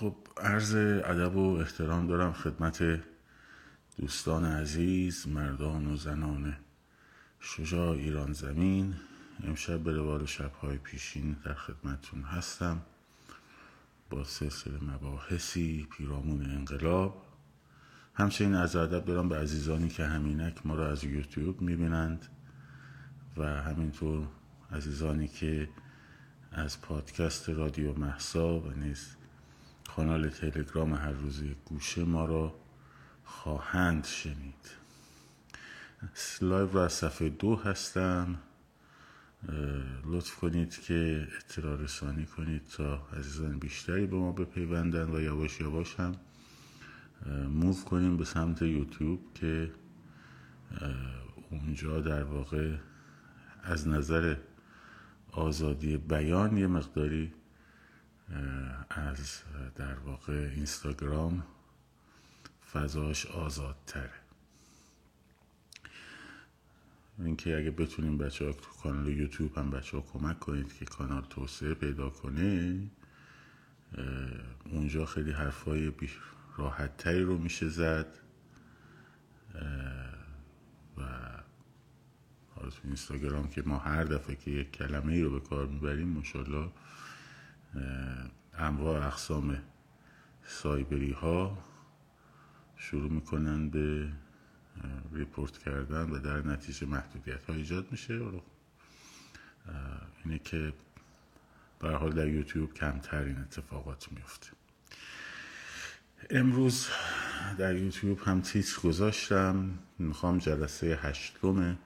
خب 0.00 0.14
عرض 0.36 0.74
ادب 0.74 1.36
و 1.36 1.56
احترام 1.56 2.06
دارم 2.06 2.32
خدمت 2.32 3.00
دوستان 3.96 4.44
عزیز 4.44 5.28
مردان 5.28 5.86
و 5.86 5.96
زنان 5.96 6.56
شجاع 7.40 7.90
ایران 7.90 8.32
زمین. 8.32 8.94
امشب 9.44 9.78
به 9.78 9.92
روال 9.92 10.26
شبهای 10.26 10.78
پیشین 10.78 11.36
در 11.44 11.54
خدمتون 11.54 12.22
هستم. 12.22 12.82
با 14.10 14.24
سلسله 14.24 14.84
مباحثی 14.84 15.88
پیرامون 15.96 16.50
انقلاب. 16.50 17.22
همچنین 18.14 18.54
از 18.54 18.76
ادب 18.76 19.04
دارم 19.04 19.28
به 19.28 19.38
عزیزانی 19.38 19.88
که 19.88 20.04
همینک 20.04 20.66
ما 20.66 20.74
را 20.74 20.90
از 20.90 21.04
یوتیوب 21.04 21.60
می‌بینند 21.60 22.26
و 23.36 23.62
همینطور 23.62 24.26
عزیزانی 24.72 25.28
که 25.28 25.68
از 26.52 26.80
پادکست 26.80 27.48
رادیو 27.48 27.98
مهسا 27.98 28.60
و 28.60 28.70
نیز 28.70 29.16
کانال 29.88 30.28
تلگرام 30.28 30.94
هر 30.94 31.12
روزی 31.12 31.56
گوشه 31.64 32.04
ما 32.04 32.24
را 32.24 32.54
خواهند 33.24 34.04
شنید. 34.04 34.70
live 36.40 36.72
را 36.72 36.84
از 36.84 36.92
صفحه 36.92 37.28
دو 37.28 37.56
هستم. 37.56 38.38
لطف 40.04 40.34
کنید 40.34 40.80
که 40.80 41.28
اطلاع 41.38 41.76
رسانی 41.76 42.26
کنید 42.26 42.62
تا 42.76 43.06
عزیزان 43.18 43.58
بیشتری 43.58 44.06
به 44.06 44.16
ما 44.16 44.32
بپیوندن 44.32 45.10
و 45.10 45.20
یواش 45.20 45.60
یواش 45.60 45.94
هم 45.94 46.14
move 47.48 47.84
کنیم 47.84 48.16
به 48.16 48.24
سمت 48.24 48.62
یوتیوب 48.62 49.20
که 49.34 49.70
اونجا 51.50 52.00
در 52.00 52.24
واقع 52.24 52.76
از 53.62 53.88
نظر 53.88 54.36
آزادی 55.32 55.96
بیان 55.96 56.56
یه 56.56 56.66
مقداری 56.66 57.32
از 58.90 59.42
در 59.76 59.94
واقع 59.98 60.50
اینستاگرام 60.54 61.42
فضاش 62.72 63.26
آزادتره. 63.26 64.10
اینکه 67.18 67.58
اگه 67.58 67.70
بتونیم 67.70 68.18
بچه 68.18 68.44
ها 68.44 68.52
تو 68.52 68.70
کانال 68.82 69.08
یوتیوب 69.08 69.58
هم 69.58 69.70
بچه 69.70 69.96
ها 69.96 70.02
کمک 70.02 70.38
کنید 70.38 70.72
که 70.72 70.84
کانال 70.84 71.22
توسعه 71.30 71.74
پیدا 71.74 72.10
کنه 72.10 72.80
اونجا 74.64 75.06
خیلی 75.06 75.32
حرفای 75.32 75.92
راحت 76.56 76.96
تری 76.96 77.22
رو 77.22 77.38
میشه 77.38 77.68
زد. 77.68 78.18
و 80.96 81.02
حالا 82.54 82.70
تو 82.70 82.80
اینستاگرام 82.84 83.48
که 83.48 83.62
ما 83.66 83.78
هر 83.78 84.04
دفعه 84.04 84.36
که 84.36 84.50
یک 84.50 84.72
کلمه 84.72 85.12
ای 85.12 85.22
رو 85.22 85.40
به 85.40 85.48
کار 85.48 85.66
می‌بریم 85.66 86.08
مشالله 86.08 86.72
انواع 88.54 89.06
اقسام 89.06 89.58
سایبری 90.44 91.12
ها 91.12 91.58
شروع 92.76 93.10
می‌کنن 93.10 93.68
به 93.68 94.08
ریپورت 95.12 95.58
کردن 95.58 96.10
و 96.10 96.18
در 96.18 96.46
نتیجه 96.46 96.86
محدودیت 96.86 97.44
ها 97.44 97.54
ایجاد 97.54 97.86
میشه. 97.90 98.20
اینه 100.24 100.38
که 100.38 100.72
به 101.78 101.90
حال 101.90 102.12
در 102.12 102.28
یوتیوب 102.28 102.74
کمتر 102.74 103.22
این 103.22 103.38
اتفاقات 103.38 104.12
میفته 104.12 104.50
امروز 106.30 106.88
در 107.58 107.74
یوتیوب 107.74 108.20
هم 108.24 108.40
تیتر 108.40 108.80
گذاشتم. 108.80 109.78
می‌خوام 109.98 110.38
جلسه 110.38 110.98
هشتم 111.02 111.78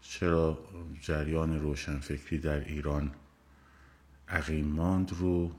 چرا 0.00 0.58
جریان 1.00 1.60
روشنفکری 1.60 2.38
در 2.38 2.60
ایران 2.60 3.14
عقیم 4.28 4.66
ماند 4.66 5.12
رو 5.12 5.52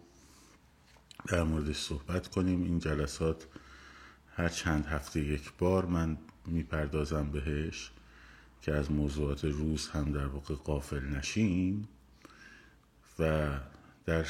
در 1.27 1.43
موردش 1.43 1.77
صحبت 1.77 2.27
کنیم. 2.27 2.63
این 2.63 2.79
جلسات 2.79 3.47
هر 4.35 4.49
چند 4.49 4.85
هفته 4.85 5.19
یک 5.19 5.51
بار 5.57 5.85
من 5.85 6.17
می‌پردازم 6.45 7.31
بهش 7.31 7.91
که 8.61 8.73
از 8.73 8.91
موضوعات 8.91 9.45
روز 9.45 9.87
هم 9.87 10.11
در 10.11 10.25
واقع 10.25 10.55
قافل 10.55 11.05
نشیم 11.05 11.87
و 13.19 13.49
در 14.05 14.25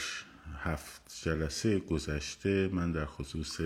هفت 0.64 1.22
جلسه 1.24 1.80
گذشته 1.80 2.70
من 2.74 2.92
در 2.92 3.06
خصوص 3.06 3.62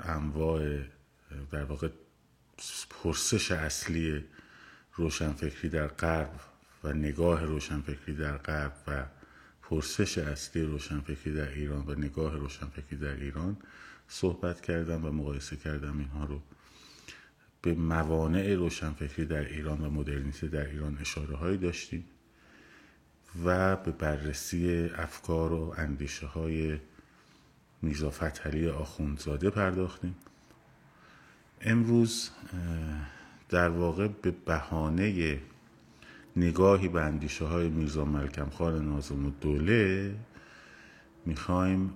انواع 0.00 0.80
در 1.50 1.64
واقع 1.64 1.88
پرسش 2.90 3.52
اصلی 3.52 4.24
روشنفکری 4.94 5.68
در 5.68 5.86
غرب 5.86 6.40
و 6.84 6.92
نگاه 6.92 7.44
روشنفکری 7.44 8.14
در 8.14 8.36
غرب 8.36 8.72
و 8.86 9.04
پرسش 9.62 10.18
اصلی 10.18 10.62
روشنفکری 10.62 11.34
در 11.34 11.48
ایران 11.48 11.84
و 11.86 11.94
نگاه 11.94 12.36
روشنفکری 12.36 12.98
در 12.98 13.14
ایران 13.14 13.56
صحبت 14.08 14.60
کردم 14.60 15.04
و 15.04 15.10
مقایسه 15.10 15.56
کردم 15.56 15.98
اینها 15.98 16.24
رو 16.24 16.40
به 17.62 17.74
موانع 17.74 18.54
روشنفکری 18.54 19.24
در 19.24 19.44
ایران 19.44 19.80
و 19.80 19.90
مدرنیته 19.90 20.46
در 20.46 20.66
ایران 20.66 20.98
اشاره 21.00 21.36
هایی 21.36 21.56
داشتیم 21.56 22.04
و 23.44 23.76
به 23.76 23.92
بررسی 23.92 24.90
افکار 24.96 25.52
و 25.52 25.74
اندیشه 25.76 26.26
های 26.26 26.78
میزا 27.82 28.10
فتحعلی 28.10 28.68
آخوندزاده 28.68 29.50
پرداختیم. 29.50 30.14
امروز 31.60 32.30
در 33.48 33.68
واقع 33.68 34.08
به 34.08 34.30
بهانه 34.30 35.38
نگاهی 36.38 36.88
به 36.88 37.00
اندیشه 37.00 37.44
های 37.44 37.68
میرزا 37.68 38.04
ملکم 38.04 38.50
خان 38.50 38.88
نازم 38.88 39.26
و 39.26 39.30
دوله 39.30 40.14
می‌خوایم 41.26 41.94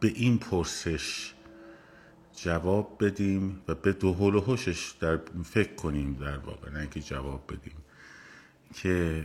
به 0.00 0.08
این 0.08 0.38
پرسش 0.38 1.34
جواب 2.36 3.04
بدیم 3.04 3.62
و 3.68 3.74
به 3.74 3.92
دو 3.92 4.08
و 4.08 4.40
هوشش 4.40 4.90
در 5.00 5.20
فکر 5.44 5.74
کنیم 5.74 6.14
در 6.14 6.38
واقع 6.38 6.70
نه 6.70 6.86
که 6.86 7.00
جواب 7.00 7.52
بدیم 7.52 7.76
که 8.74 9.24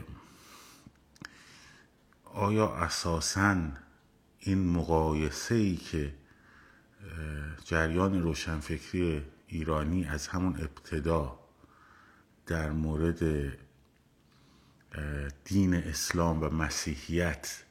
آیا 2.24 2.76
اساسا 2.76 3.58
این 4.40 4.68
مقایسه 4.68 5.56
ای 5.56 5.76
که 5.76 6.14
جریان 7.66 8.22
روشنفکری 8.22 9.22
ایرانی 9.48 10.06
از 10.06 10.28
همون 10.28 10.56
ابتدا 10.56 11.39
در 12.50 12.72
مورد 12.72 13.54
دین 15.46 15.74
اسلام 15.74 16.44
و 16.44 16.50
مسیحیت 16.50 17.64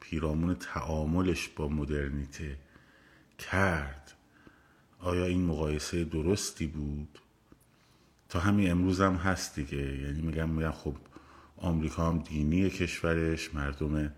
پیرامون 0.00 0.54
تعاملش 0.54 1.48
با 1.48 1.68
مدرنیته 1.68 2.56
کرد 3.38 4.12
آیا 4.98 5.24
این 5.24 5.44
مقایسه 5.44 6.04
درستی 6.04 6.66
بود؟ 6.66 7.18
تا 8.28 8.40
همین 8.40 8.70
امروز 8.70 9.00
هم 9.00 9.14
هست 9.14 9.54
دیگه. 9.54 10.02
یعنی 10.02 10.22
میگم 10.22 10.48
میگم 10.48 10.70
خب 10.70 10.96
آمریکا 11.56 12.08
هم 12.08 12.18
دینی 12.18 12.70
کشورش 12.70 13.54
مردم 13.54 14.12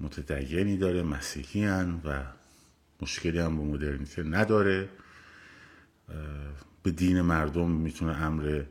متدینی 0.00 0.76
داره 0.76 1.02
مسیحی 1.02 1.64
هن 1.64 2.00
و 2.04 2.22
مشکلی 3.02 3.38
هم 3.38 3.56
با 3.56 3.64
مدرنیته 3.64 4.22
نداره. 4.22 4.88
به 6.82 6.90
دین 6.90 7.20
مردم 7.20 7.70
می‌تونه 7.70 8.22
امر 8.22 8.64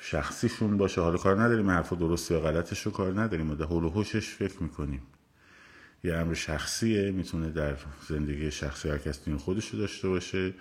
شخصیشون 0.00 0.76
باشه. 0.76 1.00
حالا 1.00 1.16
کار 1.16 1.42
نداریم 1.42 1.70
حرفا 1.70 1.96
درستی 1.96 2.34
یا 2.34 2.40
غلطش 2.40 2.82
رو 2.82 2.92
کار 2.92 3.20
نداریم. 3.20 3.50
و 3.50 3.64
حول 3.64 3.84
و 3.84 3.90
حوشش 3.90 4.28
فکر 4.28 4.62
می‌کنیم. 4.62 5.02
یه 6.04 6.14
امر 6.14 6.34
شخصیه 6.34 7.10
می‌تونه 7.10 7.50
در 7.50 7.76
زندگی 8.08 8.50
شخصی 8.50 8.88
هر 8.88 8.98
کس 8.98 9.24
دین 9.24 9.36
خودش 9.36 9.68
رو 9.68 9.78
داشته 9.78 10.08
باشه 10.08 10.54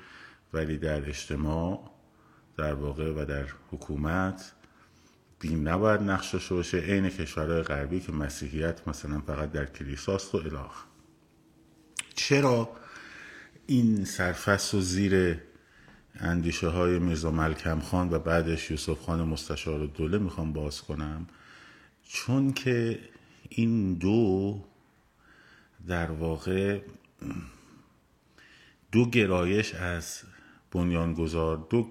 ولی 0.54 0.78
در 0.78 1.10
اجتماع 1.10 1.92
در 2.58 2.74
واقع 2.74 3.12
و 3.12 3.26
در 3.26 3.46
حکومت 3.72 4.52
دین 5.40 5.68
نباید 5.68 6.02
نقش 6.02 6.52
باشه. 6.52 6.78
عین 6.78 7.10
کشورهای 7.10 7.62
غربی 7.62 8.00
که 8.00 8.12
مسیحیت 8.12 8.88
مثلا 8.88 9.22
فقط 9.22 9.52
در 9.52 9.66
کلیساست 9.66 10.36
و 10.36 10.38
الاخ 10.38 10.84
چرا 12.16 12.70
این 13.68 14.06
سرفست 14.06 14.74
و 14.74 14.82
زیر 14.82 15.38
اندیشه 16.20 16.68
های 16.68 17.00
میرزا 17.00 17.32
ملکم 17.32 17.80
خان 17.80 18.14
و 18.14 18.20
بعدش 18.20 18.72
یوسف 18.72 19.02
خان 19.02 19.24
مستشار 19.28 19.86
دوله 19.86 20.18
می‌خوام 20.18 20.54
باز 20.54 20.82
کنم 20.82 21.28
چون 22.04 22.54
که 22.54 23.00
این 23.50 23.94
دو 23.94 24.64
در 25.88 26.12
واقع 26.12 26.82
دو 28.92 29.10
گرایش 29.10 29.76
از 29.76 30.22
بنیانگذار 30.72 31.68
دو 31.70 31.88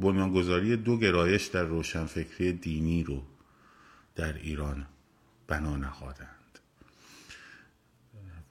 بنیانگذاری 0.00 0.76
دو 0.76 0.96
گرایش 0.98 1.46
در 1.46 1.62
روشنفکری 1.62 2.52
دینی 2.52 3.04
رو 3.04 3.22
در 4.14 4.32
ایران 4.32 4.86
بنا 5.46 5.76
نهادند 5.76 6.39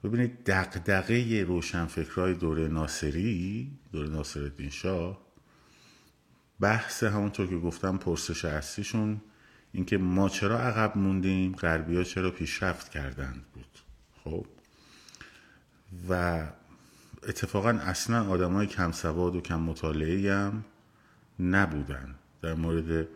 ببینید 0.04 0.44
دقدقه 0.44 1.44
روشنفکرهای 1.48 2.34
دوره 2.34 2.68
ناصری 2.68 3.70
دوره 3.92 4.08
ناصر 4.08 4.50
شاه 4.70 5.18
بحث 6.60 7.02
همونطور 7.02 7.46
که 7.46 7.56
گفتم 7.56 7.96
پرسش 7.96 8.44
اصلیشون 8.44 9.20
اینکه 9.72 9.98
ما 9.98 10.28
چرا 10.28 10.60
عقب 10.60 10.98
موندیم 10.98 11.52
غربی 11.52 11.96
ها 11.96 12.02
چرا 12.02 12.30
پیشرفت 12.30 12.88
کردند 12.88 13.44
بود. 13.54 13.78
خب؟ 14.24 14.46
و 16.08 16.42
اتفاقا 17.28 17.70
اصلا 17.70 18.28
آدم 18.28 18.52
های 18.52 18.66
کم 18.66 18.92
سواد 18.92 19.36
و 19.36 19.40
کم 19.40 19.60
مطالعه 19.60 20.34
هم 20.34 20.64
نبودن. 21.40 22.14
در 22.42 22.54
مورد 22.54 23.08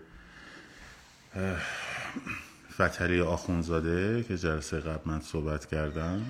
فتلی 2.72 3.20
آخونزاده 3.20 4.22
که 4.28 4.38
جلسه 4.38 4.80
قبل 4.80 5.10
من 5.10 5.20
صحبت 5.20 5.66
کردم 5.66 6.22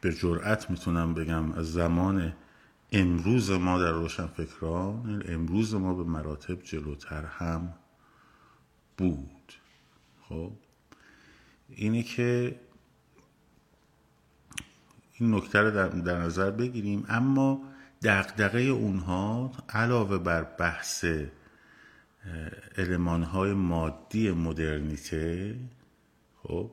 به 0.00 0.12
جرأت 0.12 0.70
می‌تونم 0.70 1.14
بگم 1.14 1.52
از 1.52 1.72
زمان 1.72 2.32
امروز 2.92 3.50
ما 3.50 3.78
در 3.78 3.92
روشنفکران 3.92 5.22
امروز 5.28 5.74
ما 5.74 5.94
به 5.94 6.04
مراتب 6.04 6.62
جلوتر 6.62 7.24
هم 7.24 7.74
بود. 8.96 9.52
خب؟ 10.28 10.52
اینه 11.68 12.02
که 12.02 12.60
این 15.14 15.34
نکته 15.34 15.60
رو 15.60 15.70
در, 16.00 16.18
نظر 16.18 16.50
بگیریم. 16.50 17.04
اما 17.08 17.62
دقدقه 18.02 18.60
اونها 18.60 19.52
علاوه 19.68 20.18
بر 20.18 20.42
بحث 20.42 21.04
علمان 22.76 23.22
های 23.22 23.52
مادی 23.52 24.30
مدرنیته 24.30 25.56
خب 26.42 26.70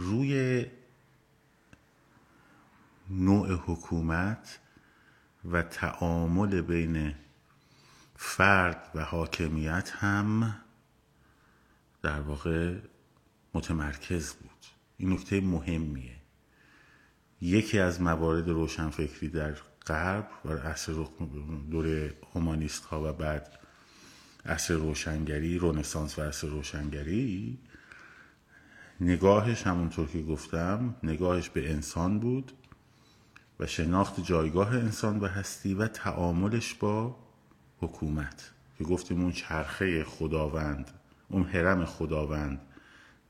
روی 0.00 0.66
نوع 3.10 3.52
حکومت 3.52 4.58
و 5.44 5.62
تعامل 5.62 6.60
بین 6.60 7.14
فرد 8.16 8.90
و 8.94 9.04
حاکمیت 9.04 9.92
هم 9.94 10.56
در 12.02 12.20
واقع 12.20 12.78
متمرکز 13.54 14.32
بود. 14.32 14.66
این 14.96 15.12
نکته 15.12 15.40
مهمیه. 15.40 16.16
یکی 17.40 17.78
از 17.78 18.00
موارد 18.00 18.48
روشنفکری 18.48 19.28
در 19.28 19.56
غرب 19.86 20.28
و 20.44 20.52
عصر 20.52 20.92
دوره 21.70 22.14
هومانیست 22.34 22.84
ها 22.84 23.10
و 23.10 23.12
بعد 23.12 23.58
عصر 24.46 24.74
روشنگری 24.74 25.58
رونسانس 25.58 26.18
و 26.18 26.22
عصر 26.22 26.46
روشنگری 26.46 27.58
نگاهش 29.00 29.62
همونطور 29.62 30.06
که 30.08 30.22
گفتم 30.22 30.94
نگاهش 31.02 31.48
به 31.48 31.70
انسان 31.70 32.18
بود 32.18 32.52
و 33.60 33.66
شناخت 33.66 34.20
جایگاه 34.20 34.74
انسان 34.74 35.20
و 35.20 35.26
هستی 35.26 35.74
و 35.74 35.88
تعاملش 35.88 36.74
با 36.74 37.16
حکومت. 37.80 38.52
که 38.78 38.84
گفتیم 38.84 39.20
اون 39.20 39.32
چرخه 39.32 40.04
خداوند 40.04 40.90
اون 41.28 41.42
حرم 41.42 41.84
خداوند 41.84 42.60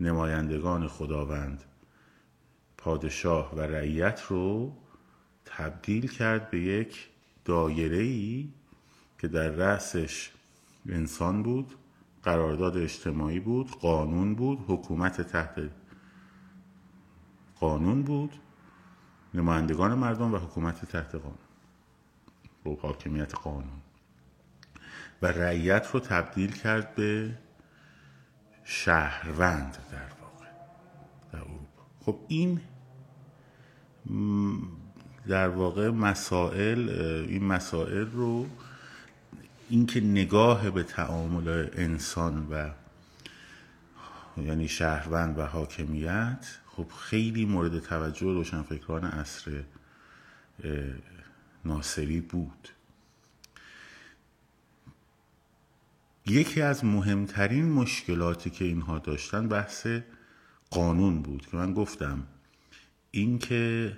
نمایندگان 0.00 0.88
خداوند 0.88 1.64
پادشاه 2.78 3.54
و 3.54 3.60
رعیت 3.60 4.22
رو 4.28 4.76
تبدیل 5.44 6.10
کرد 6.10 6.50
به 6.50 6.60
یک 6.60 7.08
دایره 7.44 8.02
ای 8.02 8.48
که 9.18 9.28
در 9.28 9.48
رأسش 9.48 10.30
انسان 10.88 11.42
بود 11.42 11.74
قرارداد 12.22 12.76
اجتماعی 12.76 13.40
بود 13.40 13.70
قانون 13.70 14.34
بود 14.34 14.64
حکومت 14.66 15.20
تحت 15.20 15.70
قانون 17.60 18.02
بود 18.02 18.34
نمایندگان 19.34 19.94
مردم 19.94 20.34
و 20.34 20.38
حکومت 20.38 20.84
تحت 20.84 21.14
قانون 21.14 21.38
با 22.64 22.74
حاکمیت 22.82 23.34
قانون. 23.34 23.82
و 25.22 25.26
رعیت 25.26 25.90
رو 25.92 26.00
تبدیل 26.00 26.52
کرد 26.52 26.94
به 26.94 27.38
شهروند 28.64 29.76
در 29.92 30.12
واقع 30.22 30.46
در 31.32 31.38
اروپا. 31.38 31.82
خب 32.00 32.18
این 32.28 32.60
در 35.26 35.48
واقع 35.48 35.90
مسائل 35.90 36.88
این 37.28 37.44
مسائل 37.44 38.10
رو 38.10 38.46
اینکه 39.70 40.00
نگاه 40.00 40.70
به 40.70 40.82
تعامل 40.82 41.68
انسان 41.72 42.46
و 42.50 42.70
یعنی 44.42 44.68
شهروند 44.68 45.38
و 45.38 45.42
حاکمیت 45.42 46.58
خب 46.66 46.86
خیلی 46.88 47.44
مورد 47.44 47.78
توجه 47.78 48.26
روشنفکران 48.26 49.04
عصر 49.04 49.62
ناصری 51.64 52.20
بود. 52.20 52.68
یکی 56.26 56.62
از 56.62 56.84
مهمترین 56.84 57.72
مشکلاتی 57.72 58.50
که 58.50 58.64
اینها 58.64 58.98
داشتن 58.98 59.48
بحث 59.48 59.86
قانون 60.70 61.22
بود 61.22 61.46
که 61.46 61.56
من 61.56 61.74
گفتم. 61.74 62.26
اینکه 63.10 63.96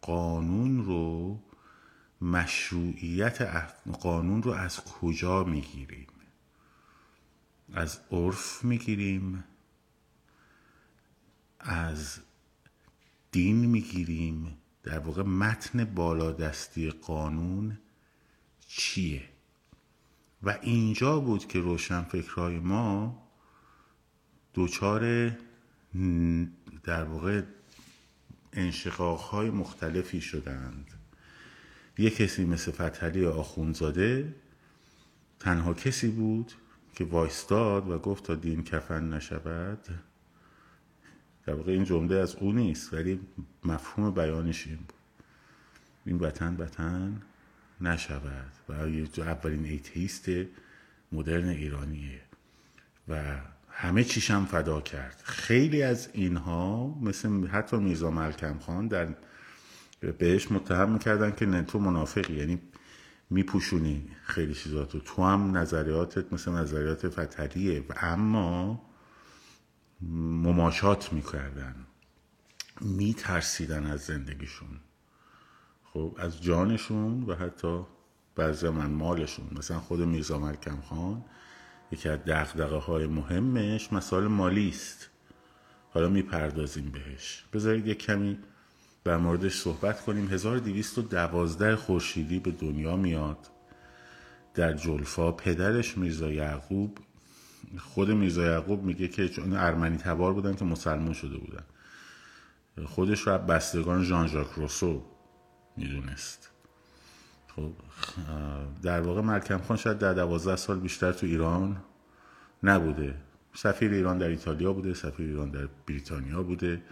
قانون 0.00 0.84
رو 0.84 1.38
مشروعیت 2.22 3.42
قانون 4.00 4.42
رو 4.42 4.50
از 4.50 4.80
کجا 4.84 5.44
می‌گیریم؟ 5.44 6.06
از 7.72 8.00
عرف 8.10 8.64
می‌گیریم؟ 8.64 9.44
از 11.60 12.18
دین 13.32 13.56
می‌گیریم؟ 13.56 14.58
در 14.82 14.98
واقع 14.98 15.22
متن 15.22 15.84
بالادستی 15.84 16.90
قانون 16.90 17.78
چیه؟ 18.68 19.28
و 20.42 20.58
اینجا 20.62 21.20
بود 21.20 21.46
که 21.46 21.60
روشنفکرهای 21.60 22.58
ما 22.58 23.22
دوچار 24.54 25.28
در 26.82 27.04
واقع 27.04 27.42
انشقاقهای 28.52 29.50
مختلفی 29.50 30.20
شدند. 30.20 31.01
یک 31.98 32.16
کسی 32.16 32.44
مثل 32.44 32.72
فتحلی 32.72 33.26
آخونزاده 33.26 34.34
تنها 35.40 35.74
کسی 35.74 36.08
بود 36.08 36.52
که 36.94 37.04
وایستاد 37.04 37.88
و 37.88 37.98
گفت 37.98 38.24
تا 38.24 38.34
دین 38.34 38.64
کفن 38.64 39.12
نشود. 39.12 39.78
در 41.46 41.54
واقع 41.54 41.72
این 41.72 41.84
جمله 41.84 42.16
از 42.16 42.36
او 42.36 42.52
نیست 42.52 42.94
ولی 42.94 43.20
مفهوم 43.64 44.10
بیانش 44.10 44.66
این 44.66 44.76
بود. 44.76 44.92
این 46.06 46.18
وطن 46.18 46.56
وطن 46.56 47.22
نشود 47.80 48.52
و 48.68 48.72
اولین 49.22 49.64
ایتیست 49.64 50.28
مدرن 51.12 51.48
ایرانیه 51.48 52.20
و 53.08 53.36
همه 53.68 54.04
چیشم 54.04 54.44
فدا 54.44 54.80
کرد. 54.80 55.20
خیلی 55.24 55.82
از 55.82 56.08
اینها 56.12 56.98
مثل 57.02 57.46
حتی 57.46 57.76
میرزا 57.76 58.10
ملکم 58.10 58.58
خان 58.58 58.88
در 58.88 59.08
بهش 60.10 60.52
متهم 60.52 60.92
می‌کردن 60.92 61.30
که 61.30 61.62
تو 61.62 61.78
منافقی 61.78 62.32
یعنی 62.34 62.60
میپوشونی 63.30 64.08
خیلی 64.22 64.54
چیزاتو 64.54 65.00
تو 65.00 65.24
هم 65.24 65.56
نظریاتت 65.56 66.32
مثل 66.32 66.52
نظریات 66.52 67.08
فتحلیه 67.08 67.80
و 67.88 67.92
اما 67.96 68.82
مماشات 70.42 71.12
می‌کردن. 71.12 71.74
میترسیدن 72.80 73.86
از 73.86 74.00
زندگیشون. 74.00 74.68
خب 75.84 76.16
از 76.18 76.42
جانشون 76.42 77.22
و 77.22 77.34
حتی 77.34 77.86
بعضی 78.36 78.68
من 78.68 78.90
مالشون. 78.90 79.46
مثلا 79.58 79.80
خود 79.80 80.00
میرزا 80.00 80.38
ملکم 80.38 80.80
خان 80.80 81.24
یکی 81.92 82.08
از 82.08 82.18
دقدقه 82.18 82.76
های 82.76 83.06
مهمش 83.06 83.92
مسائل 83.92 84.26
مالی 84.26 84.68
است. 84.68 85.08
حالا 85.90 86.08
می‌پردازیم 86.08 86.90
بهش. 86.90 87.44
بذارید 87.52 87.86
یک 87.86 87.98
کمی 87.98 88.38
در 89.04 89.16
موردش 89.16 89.60
صحبت 89.60 90.00
کنیم. 90.00 90.28
1212 90.28 91.76
خورشیدی 91.76 92.38
به 92.38 92.50
دنیا 92.50 92.96
میاد. 92.96 93.48
در 94.54 94.72
جلفا 94.72 95.32
پدرش 95.32 95.98
میرزا 95.98 96.32
یعقوب 96.32 96.98
خود 97.78 98.10
میرزا 98.10 98.42
یعقوب 98.42 98.82
میگه 98.82 99.08
که 99.08 99.28
چون 99.28 99.56
ارمنی 99.56 99.96
تبار 99.96 100.32
بودن 100.32 100.54
که 100.54 100.64
مسلمان 100.64 101.12
شده 101.12 101.38
بودن. 101.38 101.64
خودش 102.86 103.20
رو 103.20 103.38
بستگان 103.38 104.04
ژان 104.04 104.26
ژاک 104.26 104.48
روسو 104.56 105.02
می‌دونست. 105.76 106.50
خب 107.56 107.72
در 108.82 109.00
واقع 109.00 109.20
ملکم 109.20 109.58
خان 109.58 109.76
شاید 109.76 109.98
در 109.98 110.12
دوازده 110.12 110.56
سال 110.56 110.80
بیشتر 110.80 111.12
تو 111.12 111.26
ایران 111.26 111.82
نبوده. 112.62 113.14
سفیر 113.54 113.92
ایران 113.92 114.18
در 114.18 114.28
ایتالیا 114.28 114.72
بوده 114.72 114.94
سفیر 114.94 115.26
ایران 115.26 115.50
در 115.50 115.68
بریتانیا 115.86 116.42
بوده. 116.42 116.82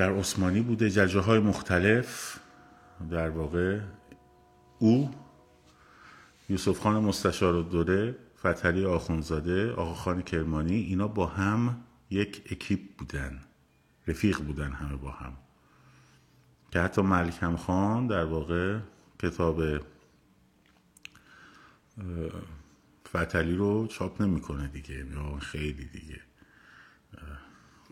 در 0.00 0.12
عثمانی 0.12 0.60
بوده 0.60 0.90
جلجه 0.90 1.20
های 1.20 1.38
مختلف 1.38 2.38
در 3.10 3.30
واقع 3.30 3.80
او 4.78 5.10
یوسف 6.48 6.78
خان 6.78 7.02
مستشار 7.02 7.54
و 7.54 7.62
دوره 7.62 8.16
فتلی 8.38 8.84
آخونزاده 8.84 9.72
آقا 9.72 9.94
خان 9.94 10.22
کرمانی 10.22 10.74
اینا 10.74 11.08
با 11.08 11.26
هم 11.26 11.84
یک 12.10 12.42
اکیپ 12.52 12.80
بودن 12.98 13.40
رفیق 14.06 14.38
بودن 14.38 14.72
همه 14.72 14.96
با 14.96 15.10
هم. 15.10 15.32
که 16.70 16.80
حتی 16.80 17.02
ملکم 17.02 17.56
خان 17.56 18.06
در 18.06 18.24
واقع 18.24 18.78
کتاب 19.18 19.62
فتلی 23.08 23.56
رو 23.56 23.86
چاپ 23.86 24.22
نمی‌کنه 24.22 24.68
دیگه 24.68 25.06
خیلی 25.40 25.84
دیگه 25.84 26.20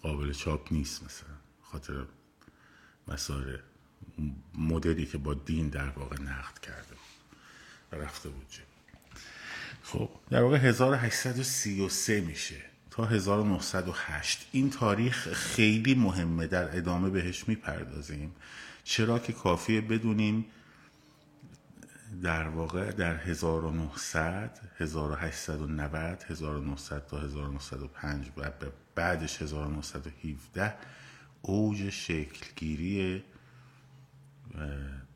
قابل 0.02 0.32
چاپ 0.32 0.72
نیست 0.72 1.04
مثلا. 1.04 1.37
خاطر 1.72 2.04
مسائل 3.08 3.56
مدلی 4.54 5.06
که 5.06 5.18
با 5.18 5.34
دین 5.34 5.68
در 5.68 5.88
واقع 5.88 6.22
نقد 6.22 6.58
کرده 6.58 6.96
و 7.92 7.96
رفته 7.96 8.28
بود 8.28 8.46
خب 9.82 10.10
در 10.30 10.42
واقع 10.42 10.56
1833 10.56 12.20
میشه 12.20 12.56
تا 12.90 13.04
1908 13.04 14.48
این 14.52 14.70
تاریخ 14.70 15.32
خیلی 15.32 15.94
مهمه 15.94 16.46
در 16.46 16.76
ادامه 16.76 17.10
بهش 17.10 17.48
می‌پردازیم. 17.48 18.34
چرا 18.84 19.18
که 19.18 19.32
کافیه 19.32 19.80
بدونیم 19.80 20.44
در 22.22 22.48
واقع 22.48 22.90
در 22.92 23.16
1900 23.16 24.60
1890 24.78 26.24
1900 26.28 27.06
تا 27.06 27.20
1905 27.20 28.26
و 28.36 28.50
بعدش 28.94 29.42
1917 29.42 30.74
اوج 31.42 31.90
شکلگیری 31.90 33.24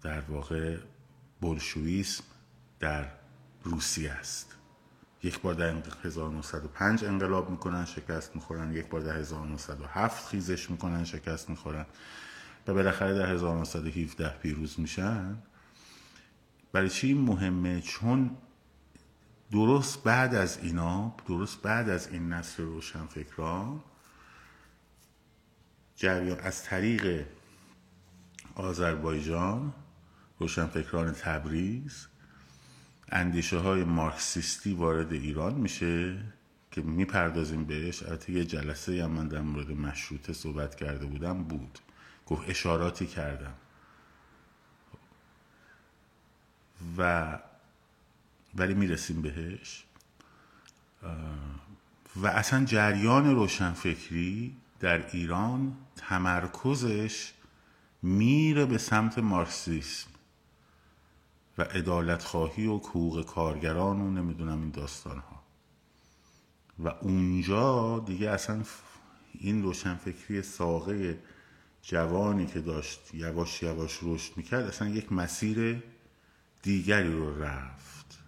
در 0.02 0.21
واقع 0.21 0.79
بولشویسم 1.41 2.25
در 2.81 3.09
روسیه 3.62 4.12
است. 4.12 4.57
یک 5.23 5.41
بار 5.41 5.55
در 5.55 5.75
1905 6.05 7.05
انقلاب 7.05 7.50
می‌کنن 7.50 7.85
شکست 7.85 8.35
می‌خورن. 8.37 8.73
یک 8.73 8.87
بار 8.87 9.00
در 9.00 9.17
1907 9.17 10.29
خیزش 10.29 10.71
می‌کنن 10.71 11.05
شکست 11.05 11.50
می‌خورن. 11.50 11.87
و 12.67 12.75
بالاخره 12.75 13.14
در 13.14 13.33
1917 13.33 14.29
پیروز 14.29 14.81
میشن. 14.81 15.37
برای 16.73 16.88
چی 16.88 17.14
مهمه؟ 17.14 17.81
چون 17.81 18.37
درست 19.50 20.02
بعد 20.02 20.35
از 20.35 20.59
اینا 20.62 21.17
درست 21.26 21.62
بعد 21.62 21.88
از 21.88 22.09
این 22.09 22.33
نسل 22.33 22.62
روشنفکران 22.62 23.81
جریان 25.97 26.41
از 26.41 26.63
طریق 26.63 27.27
آذربایجان 28.55 29.75
روشنفکران 30.39 31.13
تبریز 31.13 32.07
اندیشه 33.09 33.59
های 33.59 33.85
مارکسیستی 33.85 34.75
وارد 34.75 35.13
ایران 35.13 35.55
میشه 35.55 36.19
که 36.71 36.83
می‌پردازیم 36.83 37.65
بهش. 37.65 38.03
البته 38.03 38.33
یه 38.33 38.45
جلسه 38.45 39.05
هم 39.05 39.11
من 39.11 39.29
در 39.29 39.41
مورد 39.41 39.71
مشروطه 39.71 40.33
صحبت 40.33 40.75
کرده 40.75 41.07
بودم 41.07 41.45
بود. 41.45 41.79
گفت 42.27 42.51
اشاراتی 42.51 43.07
کردم. 43.07 43.55
و 46.99 47.39
ولی 48.55 48.75
می‌رسیم 48.75 49.23
بهش. 49.23 49.85
و 52.17 52.27
اصلا 52.27 52.65
جریان 52.65 53.35
روشنفکری 53.35 54.57
در 54.83 55.07
ایران 55.07 55.77
تمرکزش 55.97 57.33
میره 58.03 58.67
به 58.67 58.79
سمت 58.79 59.19
مارکسیسم 59.19 60.09
و 61.59 61.67
ادالت 61.71 62.23
خواهی 62.23 62.67
و 62.67 62.77
حقوق 62.77 63.27
کارگران 63.27 64.01
و 64.01 64.11
نمی‌دونم 64.11 64.61
این 64.61 64.71
داستان 64.71 65.19
ها 65.19 65.43
و 66.79 66.89
اونجا 66.89 67.99
دیگه 67.99 68.31
اصلا 68.31 68.62
این 69.35 69.62
روشنفکری 69.62 70.43
ساقه 70.43 71.19
جوانی 71.83 72.47
که 72.47 72.61
داشت 72.61 73.15
یواش 73.15 73.62
یواش 73.62 73.99
رشد 74.03 74.33
می‌کرد 74.37 74.65
اصلا 74.65 74.89
یک 74.89 75.12
مسیر 75.12 75.83
دیگری 76.62 77.12
رو 77.12 77.43
رفت. 77.43 78.19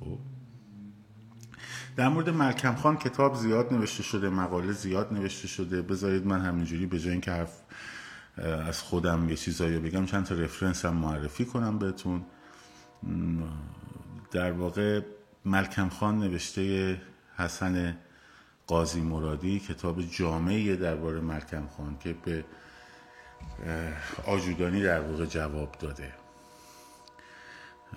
خب؟ 0.00 0.18
در 1.96 2.08
مورد 2.08 2.28
ملکم 2.28 2.74
خان 2.74 2.96
کتاب 2.96 3.34
زیاد 3.34 3.72
نوشته 3.72 4.02
شده 4.02 4.28
مقاله 4.28 4.72
زیاد 4.72 5.12
نوشته 5.12 5.48
شده. 5.48 5.82
بذارید 5.82 6.26
من 6.26 6.40
همینجوری 6.40 6.86
به 6.86 6.98
جای 6.98 7.12
اینکه 7.12 7.30
حرف 7.32 7.52
از 8.66 8.82
خودم 8.82 9.28
یه 9.28 9.36
چیزایی 9.36 9.78
بگم 9.78 10.06
چند 10.06 10.24
تا 10.24 10.34
رفرنس 10.34 10.84
هم 10.84 10.94
معرفی 10.94 11.44
کنم 11.44 11.78
بهتون. 11.78 12.22
در 14.30 14.52
واقع 14.52 15.00
ملکم 15.44 15.88
خان 15.88 16.18
نوشته 16.18 16.96
حسن 17.36 17.96
قاضی 18.66 19.00
مرادی 19.00 19.58
کتاب 19.60 20.02
جامعه 20.02 20.76
درباره 20.76 21.20
ملکم 21.20 21.68
خان 21.76 21.96
که 21.98 22.16
به 22.24 22.44
آجودانی 24.26 24.82
در 24.82 25.00
واقع 25.00 25.26
جواب 25.26 25.76
داده. 25.80 26.12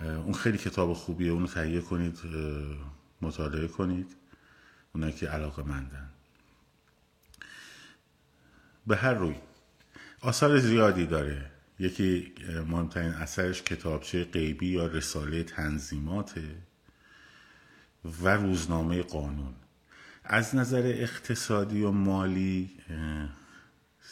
اون 0.02 0.34
خیلی 0.34 0.58
کتاب 0.58 0.94
خوبیه 0.94 1.32
اونو 1.32 1.48
تهیه 1.48 1.82
کنید. 1.82 2.20
مطالعه 3.24 3.68
کنید. 3.68 4.16
اونایی 4.96 5.14
که 5.14 5.28
علاقه 5.28 5.64
مندن 5.64 6.10
به 8.88 8.96
هر 8.96 9.14
روی. 9.14 9.36
آثار 10.22 10.60
زیادی 10.60 11.06
داره. 11.06 11.52
یکی 11.80 12.34
مهمترین 12.68 13.14
اثرش 13.14 13.62
کتابچه 13.62 14.24
غیبی 14.24 14.68
یا 14.68 14.88
رساله 14.88 15.44
تنظیماته 15.44 16.56
و 18.22 18.30
روزنامه 18.30 19.02
قانون. 19.02 19.54
از 20.24 20.56
نظر 20.56 20.82
اقتصادی 20.86 21.82
و 21.82 21.92
مالی 21.92 22.72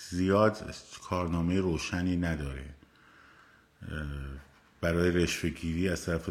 زیاد 0.09 0.75
کارنامه 1.03 1.59
روشنی 1.59 2.17
نداره. 2.17 2.65
برای 4.81 5.11
رشوهگیری 5.11 5.89
از 5.89 6.05
طرف 6.05 6.29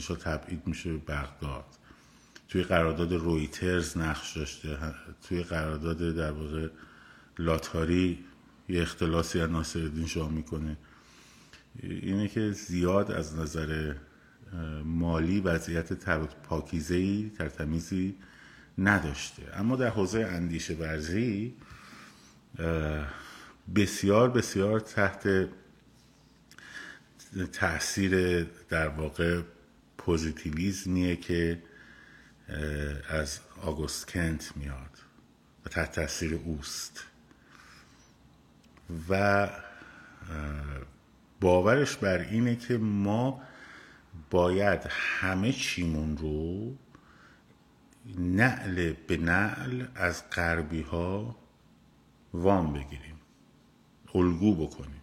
شاه 0.00 0.18
تبعید 0.18 0.66
میشه 0.66 0.92
به 0.92 0.98
بغداد. 0.98 1.64
توی 2.50 2.62
قرارداد 2.62 3.12
رویترز 3.12 3.96
نقش 3.96 4.36
داشته 4.36 4.78
توی 5.28 5.42
قرارداد 5.42 6.16
در 6.16 6.30
واقع 6.30 6.68
لاتاری 7.38 8.24
یه 8.68 8.82
اختلاسی 8.82 9.40
از 9.40 9.50
ناصرالدین 9.50 10.06
شاه 10.06 10.30
می‌کنه. 10.32 10.76
اینه 11.82 12.28
که 12.28 12.50
زیاد 12.50 13.10
از 13.10 13.36
نظر 13.36 13.94
مالی 14.84 15.40
وضعیت 15.40 15.92
پاکیزهی 16.42 17.32
ترتمیزی 17.38 18.14
نداشته. 18.78 19.42
اما 19.54 19.76
در 19.76 19.88
حوزه 19.88 20.20
اندیشه 20.20 20.74
ورزی 20.74 21.54
بسیار 23.74 24.30
بسیار 24.30 24.80
تحت 24.80 25.48
تاثیر 27.52 28.44
در 28.68 28.88
واقع 28.88 29.42
پوزیتیویزمیه 29.98 31.16
که 31.16 31.62
از 33.08 33.38
آگوست 33.62 34.10
کنت 34.10 34.56
میاد 34.56 34.98
و 35.66 35.68
تحت 35.68 35.92
تاثیر 35.92 36.34
اوست. 36.44 37.04
و 39.08 39.48
باورش 41.40 41.96
بر 41.96 42.18
اینه 42.18 42.56
که 42.56 42.78
ما 42.78 43.42
باید 44.30 44.80
همه 44.90 45.52
چیمون 45.52 46.16
رو 46.16 46.76
نعل 48.18 48.92
به 48.92 49.16
نعل 49.16 49.84
از 49.94 50.30
غربی 50.30 50.82
ها 50.82 51.36
وام 52.32 52.72
بگیریم 52.72 53.20
الگو 54.14 54.66
بکنیم. 54.66 55.00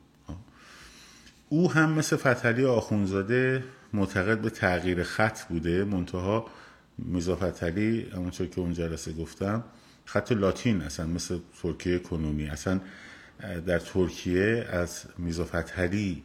او 1.49 1.71
هم 1.71 1.91
مثل 1.91 2.15
فتلی 2.15 2.65
آخونزاده 2.65 3.63
معتقد 3.93 4.41
به 4.41 4.49
تغییر 4.49 5.03
خط 5.03 5.43
بوده 5.43 5.83
منتها 5.83 6.45
میزا 6.97 7.35
فتلی 7.35 8.09
همونطور 8.13 8.47
که 8.47 8.61
اون 8.61 8.73
جلسه 8.73 9.13
گفتم 9.13 9.63
خط 10.05 10.31
لاتین 10.31 10.81
اصلا 10.81 11.05
مثل 11.05 11.39
ترکیه 11.61 11.99
کنونی. 11.99 12.49
اصلا 12.49 12.79
در 13.65 13.79
ترکیه 13.79 14.67
از 14.69 15.03
میزا 15.17 15.45
فتلی 15.45 16.23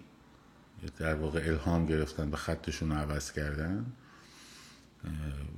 در 0.99 1.15
واقع 1.15 1.41
الهام 1.45 1.87
گرفتن 1.87 2.31
به 2.31 2.37
خطشون 2.37 2.91
رو 2.91 2.97
عوض 2.97 3.33
کردن. 3.33 3.87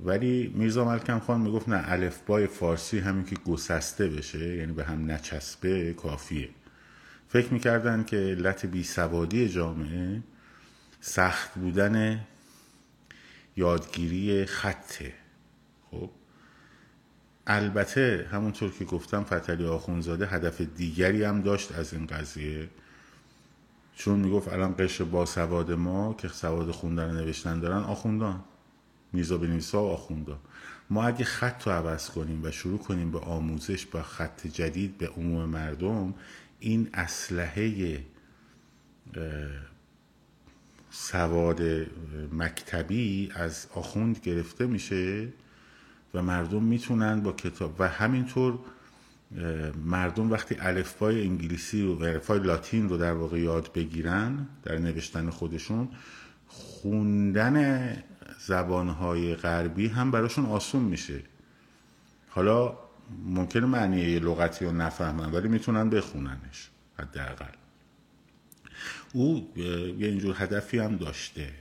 ولی 0.03 0.53
میرزا 0.55 0.85
ملکم 0.85 1.19
خان 1.19 1.41
می‌گفت 1.41 1.69
نه 1.69 1.83
الفبای 1.85 2.47
فارسی 2.47 2.99
همین 2.99 3.25
که 3.25 3.35
گسسته 3.35 4.07
بشه 4.07 4.55
یعنی 4.55 4.73
به 4.73 4.83
هم 4.83 5.11
نچسبه 5.11 5.93
کافیه. 5.93 6.49
فکر 7.27 7.53
می‌کردن 7.53 8.03
که 8.03 8.17
علت 8.17 8.65
بی 8.65 8.83
سوادی 8.83 9.49
جامعه 9.49 10.21
سخت 11.01 11.53
بودن 11.53 12.25
یادگیری 13.55 14.45
خطه. 14.45 15.13
خب؟ 15.91 16.09
البته 17.47 18.27
همونطور 18.31 18.71
که 18.71 18.85
گفتم 18.85 19.23
فتلی 19.23 19.65
آخونزاده 19.65 20.27
هدف 20.27 20.61
دیگری 20.61 21.23
هم 21.23 21.41
داشت 21.41 21.71
از 21.71 21.93
این 21.93 22.07
قضیه. 22.07 22.69
چون 23.95 24.19
می‌گفت 24.19 24.53
الان 24.53 24.75
قشر 24.79 25.03
با 25.03 25.25
سواد 25.25 25.71
ما 25.71 26.13
که 26.13 26.27
سواد 26.27 26.71
خوندن 26.71 27.09
و 27.09 27.13
نوشتن 27.13 27.59
دارن 27.59 27.83
آخوندان. 27.83 28.43
میزا 29.13 29.37
بنویسا 29.37 29.83
و 29.83 29.91
آخوندان 29.91 30.39
ما 30.89 31.03
اگه 31.03 31.25
خط 31.25 31.67
رو 31.67 31.73
عوض 31.73 32.09
کنیم 32.09 32.43
و 32.43 32.51
شروع 32.51 32.79
کنیم 32.79 33.11
به 33.11 33.19
آموزش 33.19 33.85
با 33.85 34.03
خط 34.03 34.47
جدید 34.47 34.97
به 34.97 35.07
عموم 35.07 35.45
مردم 35.45 36.13
این 36.59 36.89
اسلحه 36.93 37.99
سواد 40.97 41.61
مکتبی 42.33 43.31
از 43.35 43.67
آخوند 43.73 44.19
گرفته 44.19 44.65
میشه 44.65 45.27
و 46.13 46.21
مردم 46.21 46.63
می‌تونن 46.63 47.21
با 47.21 47.31
کتاب 47.31 47.75
و 47.79 47.87
همینطور 47.87 48.59
مردم 49.85 50.31
وقتی 50.31 50.55
الفبای 50.59 51.21
انگلیسی 51.21 51.87
و 51.87 52.03
الفبای 52.03 52.39
لاتین 52.39 52.89
رو 52.89 52.97
در 52.97 53.13
واقع 53.13 53.39
یاد 53.39 53.73
بگیرن 53.73 54.47
در 54.63 54.77
نوشتن 54.77 55.29
خودشون 55.29 55.89
خوندن 56.47 57.97
زبانهای 58.39 59.35
غربی 59.35 59.87
هم 59.87 60.11
براشون 60.11 60.45
آسون 60.45 60.83
میشه. 60.83 61.21
حالا 62.29 62.77
ممکنه 63.25 63.65
معنی 63.65 64.19
لغتی 64.19 64.65
رو 64.65 64.71
نفهمن 64.71 65.31
ولی 65.31 65.47
می‌تونن 65.47 65.89
بخوننش 65.89 66.69
حداقل. 66.99 67.64
او 69.15 69.51
یه 69.55 70.07
اینجور 70.07 70.35
هدفی 70.39 70.79
هم 70.79 70.95
داشته. 70.95 71.53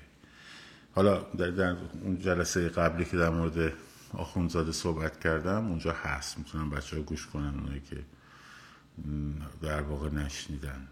حالا 0.94 1.18
در, 1.18 1.50
در 1.50 1.76
اون 2.02 2.18
جلسه 2.18 2.68
قبلی 2.68 3.04
که 3.04 3.16
در 3.16 3.28
مورد 3.28 3.72
آخونزاده 4.12 4.72
صحبت 4.72 5.20
کردم 5.20 5.68
اونجا 5.68 5.92
هست. 5.92 6.38
می‌تونم 6.38 6.70
بچه 6.70 6.96
ها 6.96 7.02
گوش 7.02 7.26
کنن 7.26 7.54
اونایی 7.54 7.80
که 7.80 7.96
در 9.62 9.82
واقع 9.82 10.10
نشنیدن. 10.10 10.88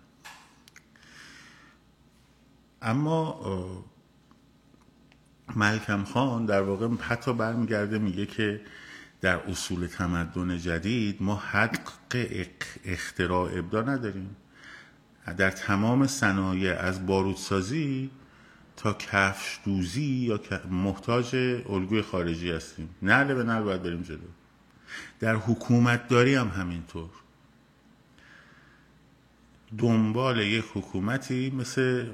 اما 2.83 3.85
ملکم 5.57 6.04
خان 6.04 6.47
در 6.47 6.62
واقع 6.62 6.88
حتی 6.88 7.33
برمیگرده 7.33 7.99
میگه 7.99 8.26
که 8.26 8.61
در 9.21 9.37
اصول 9.37 9.87
تمدن 9.87 10.59
جدید 10.59 11.23
ما 11.23 11.37
حق 11.37 11.90
اختراع 12.85 13.59
ابدا 13.59 13.83
نداریم. 13.83 14.37
در 15.26 15.50
تمام 15.50 16.06
صنایع 16.06 16.78
از 16.78 17.06
بارودسازی 17.06 18.10
تا 18.76 18.92
کفش 18.92 19.58
دوزی 19.64 20.02
یا 20.02 20.40
محتاج 20.70 21.34
الگوی 21.68 22.02
خارجی 22.02 22.50
هستیم. 22.50 22.94
نعله 23.02 23.34
به 23.34 23.44
نعل 23.44 23.62
باید 23.62 23.82
بریم 23.82 24.02
جلو. 24.02 24.18
در 25.20 25.34
حکومت 25.34 26.08
داری 26.08 26.34
هم 26.34 26.48
همینطور. 26.48 27.10
دنبال 29.78 30.40
یک 30.40 30.64
حکومتی 30.74 31.50
مثل 31.50 32.06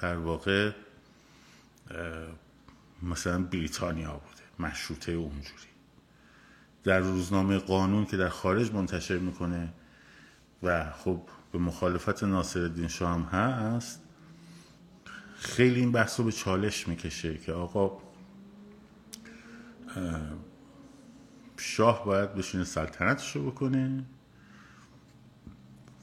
در 0.00 0.16
واقع 0.16 0.72
مثلا 3.02 3.42
بریتانیا 3.42 4.12
بوده 4.12 4.68
مشروطه 4.68 5.12
اونجوری. 5.12 5.68
در 6.84 6.98
روزنامه 6.98 7.58
قانون 7.58 8.06
که 8.06 8.16
در 8.16 8.28
خارج 8.28 8.72
منتشر 8.72 9.18
می‌کنه 9.18 9.68
و 10.62 10.90
خب 10.90 11.22
به 11.52 11.58
مخالفت 11.58 12.24
ناصر 12.24 12.60
الدین 12.60 12.88
شاه 12.88 13.14
هم 13.14 13.22
هست 13.22 14.02
خیلی 15.36 15.80
این 15.80 15.92
بحث 15.92 16.20
رو 16.20 16.26
به 16.26 16.32
چالش 16.32 16.88
می‌کشه 16.88 17.38
که 17.38 17.52
آقا 17.52 17.98
شاه 21.56 22.04
باید 22.04 22.34
بشینه 22.34 22.64
سلطنتش 22.64 23.36
رو 23.36 23.50
بکنه 23.50 24.04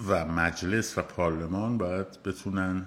و 0.07 0.25
مجلس 0.25 0.97
و 0.97 1.01
پارلمان 1.01 1.77
باید 1.77 2.23
بتونن 2.23 2.85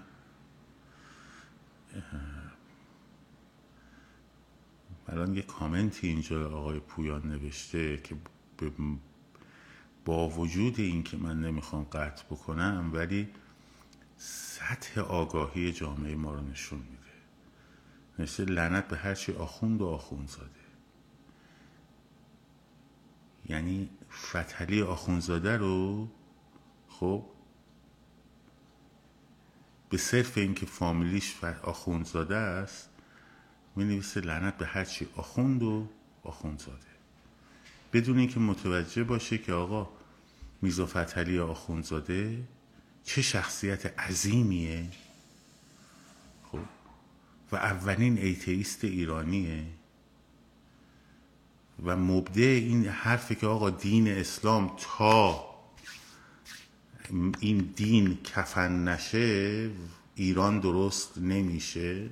الان 5.09 5.35
یه 5.35 5.43
کامنتی 5.43 6.09
اینجا 6.09 6.50
آقای 6.59 6.81
پویان 6.81 7.23
نوشته 7.29 7.97
که 7.97 8.15
با 10.09 10.29
وجود 10.29 10.81
این 10.81 11.03
که 11.03 11.17
من 11.17 11.41
نمی‌خوام 11.41 11.85
قطع 11.85 12.25
بکنم 12.25 12.91
ولی 12.95 13.29
سطح 14.17 15.00
آگاهی 15.00 15.73
جامعه 15.73 16.15
ما 16.15 16.35
رو 16.35 16.41
نشون 16.41 16.79
میده. 16.79 17.12
نشته 18.19 18.45
لعنت 18.45 18.88
به 18.88 18.97
هرچی 18.97 19.33
آخوند 19.33 19.83
و 19.83 19.87
آخوند 19.87 20.29
زاده 20.29 20.50
یعنی 23.49 23.88
فتلی 24.12 24.83
آخوندزاده 24.83 25.57
رو 25.57 26.09
خب 26.88 27.25
به 29.90 29.97
صرف 29.97 30.38
اینکه 30.38 30.66
فامیلیش 30.66 31.44
آخوندزاده 31.62 32.37
است 32.37 32.90
می 33.77 33.85
نویسه 33.85 34.21
لعنت 34.21 34.59
به 34.59 34.66
هرچی 34.66 35.09
آخوند 35.16 35.62
و 35.62 35.88
آخوندزاده. 36.25 36.79
بدون 37.92 38.18
اینکه 38.18 38.40
متوجه 38.40 39.05
باشه 39.05 39.38
که 39.38 39.53
آقا 39.53 39.97
میزا 40.62 40.87
فتلی 40.87 41.38
آخوندزاده 41.38 42.44
چه 43.05 43.23
شخصیت 43.23 44.01
عظیمیه. 44.01 44.88
خب 46.53 46.59
و 47.53 47.57
اولین 47.57 48.18
ایتیست 48.18 48.85
ایرانیه. 48.85 49.66
و 51.85 51.97
مبدع 51.97 52.42
این 52.42 52.88
حرفی 52.88 53.35
که 53.35 53.47
آقا 53.47 53.71
دین 53.71 54.09
اسلام 54.09 54.77
تا 54.81 55.49
این 57.40 57.73
دین 57.77 58.23
کفن 58.23 58.88
نشه 58.88 59.71
ایران 60.14 60.61
درست 60.61 61.18
نمیشه. 61.18 62.11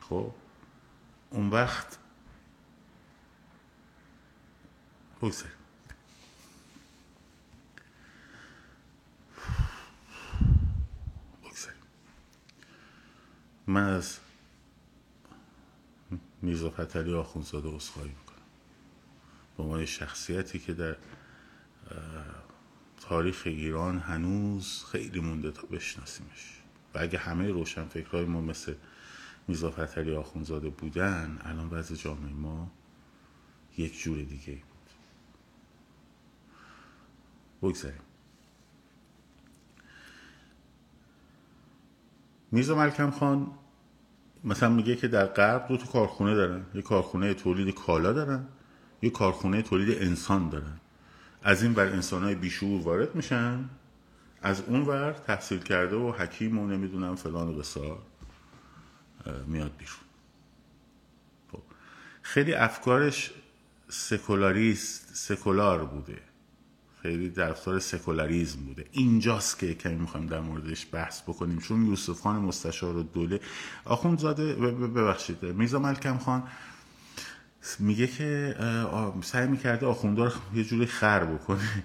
خب 0.00 0.32
اون 1.30 1.50
وقت 1.50 1.98
بگذاریم 5.22 5.55
من 13.66 14.02
میرزا 16.42 16.70
فتلی 16.70 17.14
آخونزاده 17.14 17.68
اصخایی 17.68 18.08
می‌کنم. 18.08 18.36
به 19.56 19.62
عنوان 19.62 19.84
شخصیتی 19.84 20.58
که 20.58 20.74
در 20.74 20.96
تاریخ 23.00 23.42
ایران 23.44 23.98
هنوز 23.98 24.84
خیلی 24.84 25.20
مونده 25.20 25.50
تا 25.50 25.62
بشناسیمش. 25.62 26.62
و 26.94 26.98
اگه 26.98 27.18
همه 27.18 27.48
روشن 27.48 27.84
فکرهای 27.84 28.24
ما 28.24 28.40
مثل 28.40 28.74
میرزا 29.48 29.70
فتلی 29.70 30.16
آخونزاده 30.16 30.68
بودن 30.68 31.38
الان 31.40 31.70
وضع 31.70 31.94
جامعه 31.94 32.32
ما 32.32 32.70
یک 33.78 34.02
جور 34.02 34.22
دیگه 34.22 34.52
بود. 34.52 34.90
بگذاریم. 37.62 38.00
میرزا 42.52 42.74
ملکم 42.74 43.10
خان 43.10 43.50
مثلا 44.44 44.68
میگه 44.68 44.96
که 44.96 45.08
در 45.08 45.26
غرب 45.26 45.68
دو 45.68 45.76
تا 45.76 45.86
کارخونه 45.86 46.34
دارن. 46.34 46.66
یه 46.74 46.82
کارخونه 46.82 47.34
تولید 47.34 47.74
کالا 47.74 48.12
دارن 48.12 48.46
یه 49.02 49.10
کارخونه 49.10 49.62
تولید 49.62 50.02
انسان 50.02 50.48
دارن. 50.48 50.80
از 51.42 51.62
این 51.62 51.72
بر 51.74 51.86
انسان 51.86 52.22
های 52.22 52.34
بیشور 52.34 52.82
وارد 52.82 53.14
میشن 53.14 53.64
از 54.42 54.62
اون 54.66 54.82
ور 54.82 55.12
تحصیل 55.12 55.58
کرده 55.58 55.96
و 55.96 56.12
حکیم 56.12 56.58
و 56.58 56.66
نمی‌دونم 56.66 57.14
فلان 57.14 57.48
و 57.48 57.52
بسار 57.52 57.98
میاد 59.46 59.72
بیرون. 59.78 59.96
خب. 61.52 61.62
خیلی 62.22 62.54
افکارش 62.54 63.30
سکولاریست 63.88 65.14
سکولار 65.14 65.84
بوده. 65.84 66.18
خیلی 67.06 67.30
طرفدار 67.30 67.78
سکولاریزم 67.78 68.60
بوده. 68.60 68.84
اینجاست 68.92 69.58
که 69.58 69.74
کمی 69.74 69.94
می‌خوایم 69.94 70.26
در 70.26 70.40
موردش 70.40 70.86
بحث 70.92 71.22
بکنیم. 71.22 71.58
چون 71.58 71.86
یوسف 71.86 72.20
خان 72.20 72.36
مستشار 72.36 72.96
و 72.96 73.02
دوله 73.02 73.40
زاده 74.18 74.54
ببخشید. 74.54 75.44
میزا 75.44 75.78
ملکم 75.78 76.18
خان 76.18 76.42
میگه 77.78 78.06
که 78.06 78.56
سعی 79.22 79.46
می‌کرده 79.46 79.86
آخوندار 79.86 80.34
یه 80.54 80.64
جوری 80.64 80.86
خر 80.86 81.24
بکنه. 81.24 81.84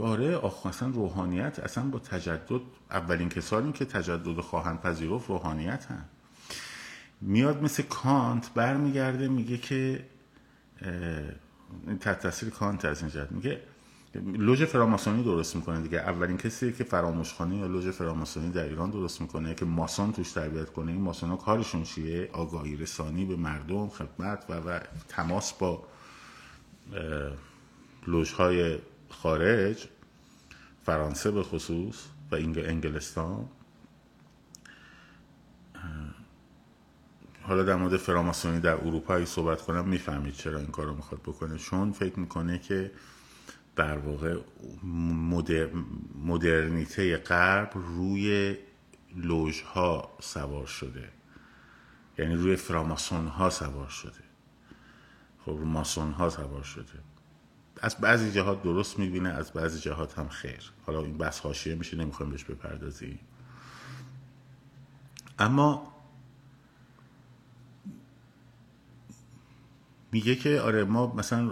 آره 0.00 0.36
آخ 0.36 0.66
اصلا 0.66 0.88
روحانیت 0.88 1.58
اصلا 1.58 1.84
با 1.84 1.98
تجدد 1.98 2.60
اولین 2.90 3.28
کسانی 3.28 3.72
که 3.72 3.84
تجدد 3.84 4.40
خواهند 4.40 4.80
پذیرفت 4.80 5.28
روحانیت 5.28 5.86
هم 5.86 6.04
میاد 7.20 7.62
مثل 7.62 7.82
کانت 7.82 8.50
برمیگرده 8.54 9.28
میگه 9.28 9.58
که 9.58 10.04
تحت 12.00 12.20
تاثیر 12.20 12.50
کانت 12.50 12.84
از 12.84 13.00
این 13.00 13.10
جد 13.10 13.32
میگه 13.32 13.60
لوژ 14.20 14.62
فراماسونی 14.62 15.22
درست 15.22 15.56
می‌کنه 15.56 15.80
دیگه. 15.80 15.98
اولین 15.98 16.36
کسی 16.36 16.72
که 16.72 16.84
فراموشخانه 16.84 17.56
یا 17.56 17.66
لوژ 17.66 17.88
فراماسونی 17.88 18.50
در 18.50 18.64
ایران 18.64 18.90
درست 18.90 19.20
می‌کنه 19.20 19.54
که 19.54 19.64
ماسون 19.64 20.12
توش 20.12 20.32
تربیت 20.32 20.70
کنه. 20.70 20.92
این 20.92 21.00
ماسون 21.00 21.30
ها 21.30 21.36
کارشون 21.36 21.82
چیه؟ 21.82 22.30
آگاهی 22.32 22.76
رسانی 22.76 23.24
به 23.24 23.36
مردم 23.36 23.88
خدمت 23.88 24.44
و, 24.48 24.52
و 24.52 24.80
تماس 25.08 25.52
با 25.52 25.82
لوژ 28.06 28.32
های 28.32 28.78
خارج 29.08 29.88
فرانسه 30.82 31.30
به 31.30 31.42
خصوص 31.42 32.04
و 32.32 32.34
انگلستان. 32.34 33.48
حالا 37.42 37.62
در 37.62 37.76
مورد 37.76 37.96
فراماسونی 37.96 38.60
در 38.60 38.74
اروپا 38.74 39.24
صحبت 39.24 39.62
کنم 39.62 39.88
می‌فهمید 39.88 40.34
چرا 40.34 40.58
این 40.58 40.66
کار 40.66 40.86
رو 40.86 40.94
می‌خواد 40.94 41.20
بکنه. 41.20 41.58
چون 41.58 41.92
فکر 41.92 42.20
می‌کنه 42.20 42.58
که 42.58 42.90
در 43.76 43.98
واقع 43.98 44.38
مدر... 45.12 45.68
مدرنیته 46.24 47.16
غرب 47.16 47.70
روی 47.74 48.56
لوژ 49.16 49.62
ها 49.62 50.16
سوار 50.20 50.66
شده. 50.66 51.08
یعنی 52.18 52.34
روی 52.34 52.56
فراماسون 52.56 53.26
ها 53.26 53.50
سوار 53.50 53.88
شده. 53.88 54.24
خب 55.44 55.50
رو 55.50 55.64
ماسون 55.64 56.12
ها 56.12 56.30
سوار 56.30 56.62
شده. 56.62 56.98
از 57.80 57.96
بعضی 57.96 58.32
جهات 58.32 58.62
درست 58.62 58.98
می‌بینه 58.98 59.28
از 59.28 59.52
بعضی 59.52 59.80
جهات 59.80 60.18
هم 60.18 60.28
خیر. 60.28 60.72
حالا 60.86 61.00
این 61.00 61.18
بس 61.18 61.40
حاشیه 61.40 61.74
میشه 61.74 61.96
نمی‌خوایم 61.96 62.32
بهش 62.32 62.44
بپردازیم. 62.44 63.18
اما 65.38 65.93
میگه 70.14 70.34
که 70.34 70.60
آره 70.60 70.84
ما 70.84 71.14
مثلا 71.14 71.50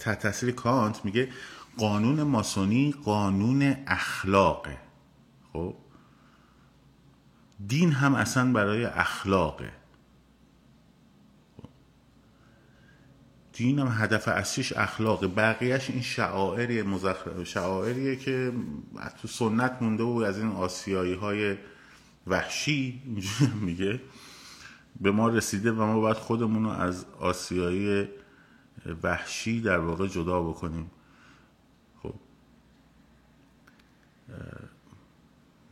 تحت 0.00 0.22
تاثیر 0.22 0.50
کانت 0.50 1.04
میگه 1.04 1.28
قانون 1.78 2.22
ماسونی 2.22 2.94
قانون 3.04 3.76
اخلاقه. 3.86 4.78
خب؟ 5.52 5.74
دین 7.66 7.92
هم 7.92 8.14
اصلا 8.14 8.52
برای 8.52 8.84
اخلاقه. 8.84 9.72
دین 13.52 13.78
هم 13.78 13.88
هدف 14.02 14.28
اصلیش 14.28 14.72
اخلاقه. 14.72 15.28
بقیهش 15.28 15.90
این 15.90 16.02
شعائری 16.02 16.82
مزخرف 16.82 17.44
شعائریه 17.44 18.16
که 18.16 18.52
تو 19.22 19.28
سنت 19.28 19.76
مونده 19.80 20.02
و 20.02 20.24
از 20.26 20.38
این 20.38 20.48
آسیایی 20.48 21.14
های 21.14 21.56
وحشی 22.26 23.02
میگه. 23.60 24.00
به 25.00 25.10
ما 25.10 25.28
رسیده 25.28 25.72
و 25.72 25.86
ما 25.86 26.00
باید 26.00 26.16
خودمون 26.16 26.64
رو 26.64 26.70
از 26.70 27.06
آسیایی 27.20 28.08
وحشی 29.02 29.60
در 29.60 29.78
واقع 29.78 30.06
جدا 30.06 30.42
بکنیم. 30.42 30.90
خب. 32.02 32.14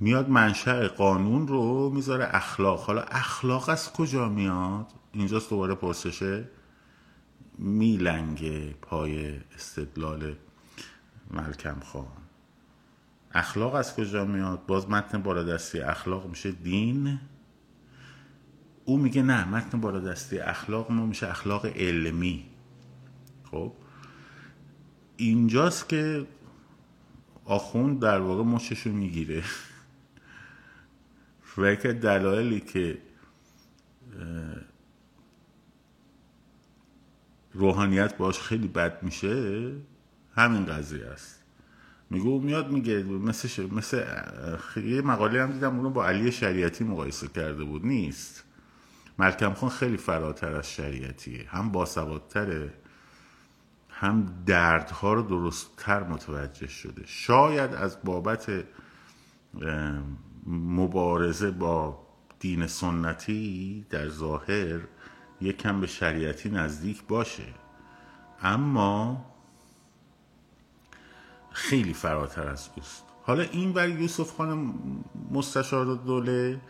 میاد 0.00 0.28
منشأ 0.28 0.88
قانون 0.88 1.48
رو 1.48 1.90
می‌ذاره 1.90 2.28
اخلاق. 2.30 2.80
حالا 2.80 3.02
اخلاق 3.02 3.68
از 3.68 3.92
کجا 3.92 4.28
میاد؟ 4.28 4.87
اینجاست 5.12 5.50
دوباره 5.50 5.74
پرسشه. 5.74 6.48
میلنگه 7.58 8.74
پای 8.82 9.40
استدلال 9.54 10.35
ملکم 11.30 11.80
خان. 11.80 12.06
اخلاق 13.35 13.74
از 13.74 13.96
کجا 13.96 14.24
میاد؟ 14.24 14.66
باز 14.66 14.90
متن 14.90 15.22
بالادستی 15.22 15.80
اخلاق 15.80 16.26
میشه 16.26 16.50
دین. 16.52 17.20
او 18.84 18.98
میگه 18.98 19.22
نه 19.22 19.48
متن 19.48 19.80
بالادستی 19.80 20.38
اخلاق 20.38 20.90
ما 20.90 21.06
میشه 21.06 21.30
اخلاق 21.30 21.66
علمی. 21.66 22.44
خب؟ 23.50 23.72
اینجاست 25.16 25.88
که 25.88 26.26
آخوند 27.44 28.00
در 28.00 28.20
واقع 28.20 28.42
مچشو 28.42 28.90
می‌گیره. 28.90 29.42
و 31.58 31.74
که 31.74 31.92
دلایلی 31.92 32.60
که 32.60 32.98
روحانیت 37.54 38.16
باش 38.16 38.40
خیلی 38.40 38.68
بد 38.68 39.02
میشه 39.02 39.72
همین 40.34 40.66
قضیه 40.66 41.06
است. 41.06 41.42
میگو 42.10 42.40
میاد 42.40 42.70
میگه 42.70 43.02
مثل, 43.02 43.68
مثل 43.72 44.04
یه 44.76 45.02
مقاله 45.02 45.42
هم 45.42 45.52
دیدم 45.52 45.76
اونو 45.76 45.90
با 45.90 46.06
علی 46.06 46.32
شریعتی 46.32 46.84
مقایسه 46.84 47.28
کرده 47.28 47.64
بود. 47.64 47.86
نیست. 47.86 48.44
ملکم 49.18 49.55
خان 49.55 49.70
خیلی 49.70 49.96
فراتر 49.96 50.55
از 50.55 50.70
شریعتیه. 50.70 51.48
هم 51.48 51.72
باسوادتره 51.72 52.72
هم 53.88 54.44
دردها 54.46 55.12
رو 55.12 55.22
درستتر 55.22 56.03
متوجه 56.03 56.66
شده. 56.66 57.03
شاید 57.07 57.75
از 57.75 57.98
بابت 58.05 58.64
مبارزه 60.46 61.51
با 61.51 62.07
دین 62.40 62.66
سنتی 62.66 63.87
در 63.90 64.09
ظاهر 64.09 64.81
یکم 65.40 65.81
به 65.81 65.87
شریعتی 65.87 66.51
نزدیک 66.51 67.03
باشه. 67.07 67.46
اما 68.42 69.25
خیلی 71.51 71.94
فراتر 71.94 72.48
از 72.48 72.68
اوست. 72.77 73.05
حالا 73.22 73.42
این 73.42 73.72
بر 73.72 73.88
یوسف 73.88 74.37
خان 74.37 74.75
مستشار 75.31 75.85
دوله 75.85 76.61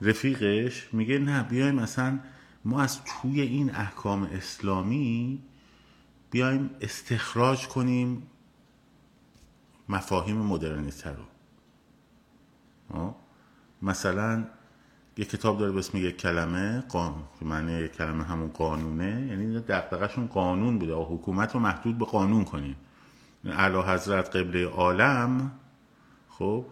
رفیقش 0.00 0.88
میگه 0.92 1.18
نه 1.18 1.42
بیایم 1.42 1.74
مثلا 1.74 2.18
ما 2.64 2.82
از 2.82 3.04
توی 3.04 3.40
این 3.40 3.74
احکام 3.74 4.22
اسلامی 4.22 5.42
بیایم 6.30 6.70
استخراج 6.80 7.68
کنیم 7.68 8.22
مفاهیم 9.88 10.36
مدرنیته 10.36 11.10
رو. 11.10 11.24
مثلا 13.82 14.44
یه 15.16 15.24
کتاب 15.24 15.58
داره 15.58 15.72
به 15.72 15.78
اسم 15.78 15.98
یک 15.98 16.16
کلمه 16.16 16.80
قانون 16.80 17.24
که 17.38 17.44
معنی 17.44 17.72
یک 17.72 17.92
کلمه 17.92 18.24
همون 18.24 18.48
قانونه 18.48 19.26
یعنی 19.28 19.60
دقدقشون 19.60 20.26
قانون 20.26 20.78
بوده. 20.78 20.94
حکومت 20.94 21.54
رو 21.54 21.60
محدود 21.60 21.98
به 21.98 22.04
قانون 22.04 22.44
کنیم. 22.44 22.76
اعلی 23.44 23.78
حضرت 23.78 24.36
قبله 24.36 24.66
عالم 24.66 25.52
خب 26.28 26.64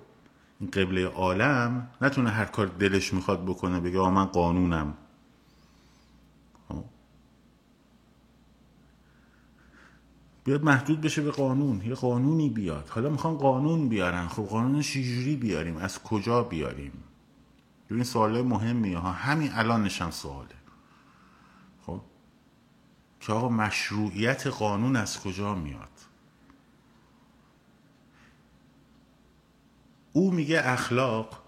قبله 0.67 1.07
عالم 1.07 1.89
نتونه 2.01 2.31
هر 2.31 2.45
کار 2.45 2.67
دلش 2.67 3.15
می‌خواد 3.15 3.45
بکنه 3.45 3.81
بگه 3.81 3.99
آ 3.99 4.11
من 4.11 4.25
قانونم. 4.25 4.95
خب. 6.69 6.85
بیاد 10.45 10.65
محدود 10.65 11.01
بشه 11.01 11.23
به 11.23 11.31
قانون 11.31 11.83
یه 11.83 11.95
قانونی 11.95 12.49
بیاد. 12.49 12.89
حالا 12.89 13.11
می‌خوان 13.11 13.39
قانون 13.39 13.89
بیارن. 13.89 14.29
خب 14.29 14.43
قانون 14.43 14.83
شیجوری 14.83 15.37
بیاریم؟ 15.37 15.77
از 15.77 16.03
کجا 16.03 16.43
بیاریم؟ 16.43 16.93
این 17.91 18.05
سواله 18.05 18.43
مهمیه 18.43 18.99
ها. 18.99 19.13
همین 19.13 19.53
الانش 19.53 20.03
هم 20.03 20.11
سواله. 20.11 20.55
خب. 21.87 22.01
که 23.21 23.33
آقا 23.33 23.49
مشروعیت 23.49 24.47
قانون 24.47 24.97
از 24.97 25.21
کجا 25.21 25.55
میاد؟ 25.55 25.94
او 30.17 30.31
میگه 30.31 30.61
اخلاق 30.65 31.41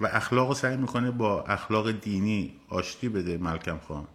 و 0.00 0.06
اخلاق 0.06 0.48
رو 0.48 0.54
سعی 0.54 0.76
می‌کنه 0.76 1.10
با 1.10 1.42
اخلاق 1.42 1.90
دینی 1.90 2.52
آشتی 2.68 3.08
بده 3.08 3.38
ملکم 3.38 3.78
خان. 3.88 4.06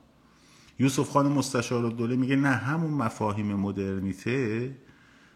یوسف 0.79 1.09
خان 1.09 1.31
مستشار 1.31 1.89
دوله 1.89 2.15
میگه 2.15 2.35
نه 2.35 2.49
همون 2.49 2.91
مفاهیم 2.91 3.55
مدرنیته 3.55 4.75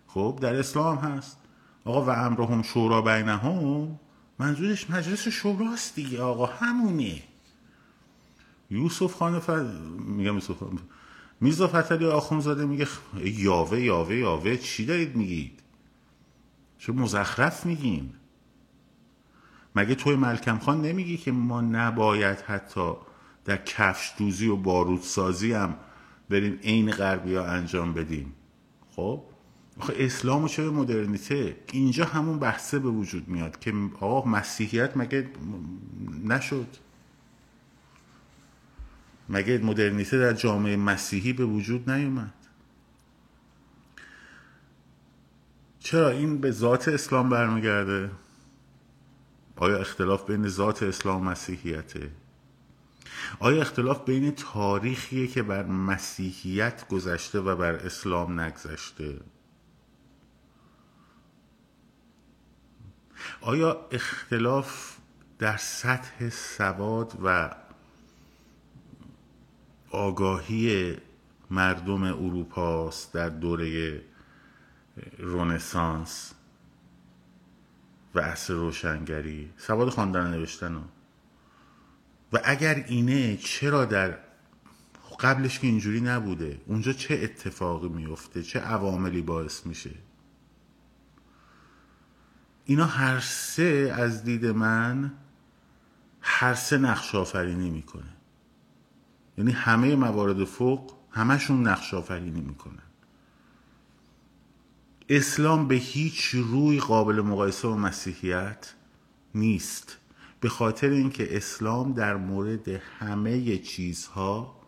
خب 0.07 0.39
در 0.41 0.55
اسلام 0.55 0.97
هست. 0.97 1.37
آقا 1.85 2.05
و 2.05 2.09
امرهم 2.09 2.61
شورا 2.61 3.01
بینهم 3.01 3.99
منظورش 4.39 4.89
مجلس 4.89 5.27
شوراست 5.27 5.95
دیگه 5.95 6.21
آقا 6.21 6.45
همونه. 6.45 7.21
یوسف 8.69 9.13
خان 9.13 9.39
ف... 9.39 9.49
میگم 9.99 10.33
یوسف 10.33 10.57
خان 10.57 10.79
میرزا 11.41 11.67
فتلی 11.67 12.05
آخونزاده 12.05 12.65
میگه 12.65 12.87
یاوه 13.23 13.79
یاوه 13.79 14.15
یاوه 14.15 14.57
چی 14.57 14.85
دارید 14.85 15.15
میگید؟ 15.15 15.59
چه 16.77 16.93
مزخرف 16.93 17.65
میگین؟ 17.65 18.13
مگه 19.75 19.95
توی 19.95 20.15
ملکم 20.15 20.59
خان 20.59 20.81
نمیگی 20.81 21.17
که 21.17 21.31
ما 21.31 21.61
نباید 21.61 22.39
حتی 22.39 22.93
در 23.45 23.57
کفش 23.57 24.13
دوزی 24.17 24.47
و 24.47 24.55
بارودسازی 24.55 25.53
هم 25.53 25.75
بریم 26.29 26.59
عین 26.63 26.91
غربی 26.91 27.35
ها 27.35 27.45
انجام 27.45 27.93
بدیم؟ 27.93 28.33
خب؟ 28.95 29.23
آخه 29.79 29.93
اسلام 29.97 30.43
و 30.43 30.47
چه 30.47 30.69
مدرنیته؟ 30.69 31.55
اینجا 31.71 32.05
همون 32.05 32.39
بحثه 32.39 32.79
به 32.79 32.89
وجود 32.89 33.27
میاد 33.27 33.59
که 33.59 33.73
آقا 33.99 34.29
مسیحیت 34.29 34.97
مگه 34.97 35.29
نشد؟ 36.25 36.67
مگه 39.29 39.57
مدرنیته 39.57 40.19
در 40.19 40.33
جامعه 40.33 40.77
مسیحی 40.77 41.33
به 41.33 41.45
وجود 41.45 41.89
نیومد؟ 41.89 42.33
چرا 45.79 46.09
این 46.09 46.37
به 46.37 46.51
ذات 46.51 46.87
اسلام 46.87 47.29
برمیگرده؟ 47.29 48.09
آیا 49.59 49.77
اختلاف 49.77 50.25
بین 50.25 50.47
ذات 50.47 50.83
اسلام 50.83 51.21
و 51.21 51.29
مسیحیته؟ 51.29 52.11
آیا 53.39 53.61
اختلاف 53.61 54.05
بین 54.05 54.31
تاریخیه 54.31 55.27
که 55.27 55.43
بر 55.43 55.65
مسیحیت 55.65 56.87
گذشته 56.87 57.39
و 57.39 57.55
بر 57.55 57.73
اسلام 57.73 58.39
نگذشته؟ 58.39 59.19
آیا 63.41 63.87
اختلاف 63.91 64.97
در 65.39 65.57
سطح 65.57 66.29
سواد 66.29 67.13
و 67.23 67.55
آگاهی 69.91 70.97
مردم 71.49 72.03
اروپاست 72.03 73.13
در 73.13 73.29
دوره 73.29 74.01
رونسانس 75.17 76.33
و 78.15 78.19
عصر 78.19 78.53
روشنگری 78.53 79.53
سواد 79.57 79.89
خواندن 79.89 80.31
نوشتن 80.31 80.75
و 80.75 80.81
و 82.33 82.39
اگر 82.43 82.75
اینه 82.87 83.37
چرا 83.37 83.85
در 83.85 84.17
قبلش 85.19 85.59
که 85.59 85.67
اینجوری 85.67 86.01
نبوده 86.01 86.61
اونجا 86.65 86.93
چه 86.93 87.19
اتفاقی 87.23 87.89
میفته 87.89 88.43
چه 88.43 88.59
عواملی 88.59 89.21
باعث 89.21 89.65
میشه؟ 89.65 89.91
اینا 92.65 92.85
هر 92.85 93.19
سه 93.19 93.93
از 93.97 94.23
دید 94.23 94.45
من 94.45 95.13
هر 96.21 96.53
سه 96.53 96.77
نقش 96.77 97.15
آفرینی 97.15 97.69
می‌کنه. 97.69 98.13
یعنی 99.37 99.51
همه 99.51 99.95
موارد 99.95 100.43
فوق 100.43 100.93
همشون 101.11 101.67
نقش 101.67 101.93
آفرینی 101.93 102.41
می‌کنن. 102.41 102.88
اسلام 105.09 105.67
به 105.67 105.75
هیچ 105.75 106.25
روی 106.25 106.79
قابل 106.79 107.21
مقایسه 107.21 107.67
با 107.67 107.75
مسیحیت 107.75 108.73
نیست 109.35 109.97
به 110.39 110.49
خاطر 110.49 110.89
اینکه 110.89 111.37
اسلام 111.37 111.93
در 111.93 112.15
مورد 112.15 112.67
همه 112.67 113.57
چیزها 113.57 114.59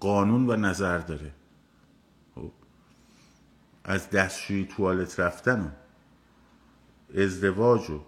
قانون 0.00 0.50
و 0.50 0.56
نظر 0.56 0.98
داره 0.98 1.34
خب. 2.34 2.52
از 3.84 4.10
دستشویی 4.10 4.64
توالت 4.64 5.20
رفتن 5.20 5.60
و 5.60 5.68
ازدواج 7.20 7.90
و 7.90 8.00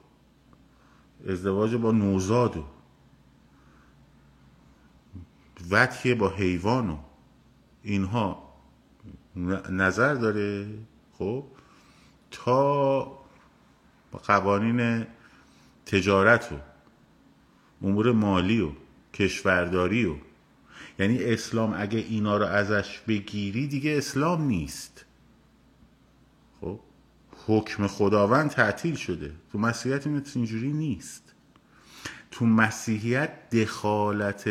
ازدواج 1.28 1.74
با 1.74 1.92
نوزاد 1.92 2.56
و 2.56 2.64
وطیه 5.70 6.14
با 6.14 6.28
حیوان 6.28 6.90
و 6.90 6.98
اینها 7.82 8.49
نظر 9.70 10.14
داره؟ 10.14 10.68
خب 11.12 11.44
تا 12.30 13.18
قوانین 14.12 15.06
تجارت 15.86 16.52
و 16.52 16.56
امور 17.82 18.12
مالی 18.12 18.60
و 18.60 18.72
کشورداری 19.14 20.04
و 20.04 20.14
یعنی 20.98 21.24
اسلام 21.24 21.74
اگه 21.76 21.98
اینا 21.98 22.36
رو 22.36 22.46
ازش 22.46 22.98
بگیری 23.08 23.66
دیگه 23.66 23.98
اسلام 23.98 24.42
نیست. 24.42 25.04
خب 26.60 26.80
حکم 27.46 27.86
خداوند 27.86 28.50
تعطیل 28.50 28.94
شده. 28.94 29.32
تو 29.52 29.58
مسیحیت 29.58 30.06
اینجوری 30.06 30.72
نیست. 30.72 31.34
تو 32.30 32.46
مسیحیت 32.46 33.50
دخالت 33.50 34.48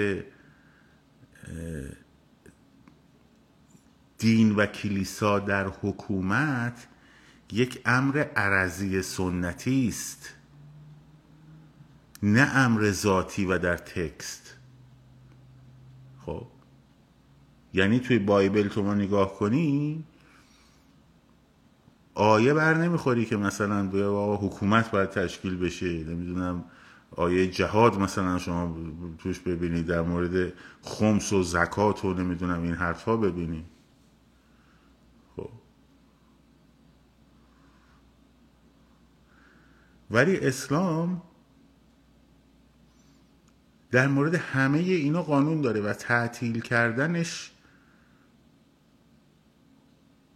دین 4.19 4.55
و 4.55 4.65
کلیسا 4.65 5.39
در 5.39 5.67
حکومت 5.67 6.87
یک 7.51 7.81
امر 7.85 8.25
عرضی 8.35 9.01
سنتی 9.01 9.87
است. 9.87 10.29
نه 12.23 12.41
امر 12.41 12.91
ذاتی 12.91 13.45
و 13.45 13.57
در 13.57 13.77
تکست. 13.77 14.55
خب. 16.25 16.47
یعنی 17.73 17.99
توی 17.99 18.19
بایبل 18.19 18.67
تو 18.67 18.83
ما 18.83 18.93
نگاه 18.93 19.33
کنی 19.33 20.03
آیه 22.13 22.53
بر 22.53 22.73
نمی‌خوری 22.73 23.25
که 23.25 23.37
مثلا 23.37 23.87
بیا 23.87 24.39
حکومت 24.41 24.91
باید 24.91 25.09
تشکیل 25.09 25.57
بشه. 25.57 26.03
نمی‌دونم 26.03 26.63
آیه 27.11 27.47
جهاد 27.47 27.99
مثلا 27.99 28.37
شما 28.37 28.77
توش 29.17 29.39
ببینید 29.39 29.85
در 29.85 30.01
مورد 30.01 30.53
خمس 30.81 31.33
و 31.33 31.43
زکات 31.43 32.05
و 32.05 32.13
نمی‌دونم 32.13 32.63
این 32.63 32.73
حرفا 32.73 33.17
ببینید 33.17 33.78
ولی 40.11 40.37
اسلام 40.37 41.21
در 43.91 44.07
مورد 44.07 44.35
همه 44.35 44.77
اینا 44.77 45.23
قانون 45.23 45.61
داره 45.61 45.81
و 45.81 45.93
تعطیل 45.93 46.61
کردنش 46.61 47.51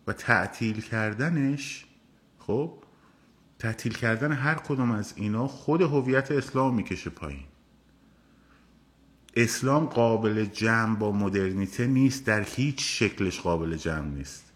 و 0.08 0.14
تعطیل 0.14 0.82
کردنش 0.82 1.86
خب 2.40 2.74
تعطیل 3.60 3.94
کردن 3.94 4.32
هر 4.32 4.56
کدوم 4.56 4.92
از 4.92 5.14
اینا 5.16 5.48
خود 5.48 5.82
هویت 5.82 6.32
اسلام 6.32 6.76
می‌کشه 6.76 7.10
پایین. 7.10 7.44
اسلام 9.36 9.86
قابل 9.86 10.46
جمع 10.46 10.96
با 10.96 11.12
مدرنیته 11.12 11.88
نیست 11.88 12.26
در 12.26 12.44
هیچ 12.44 13.00
شکلش 13.00 13.40
قابل 13.40 13.76
جمع 13.76 14.08
نیست. 14.08 14.52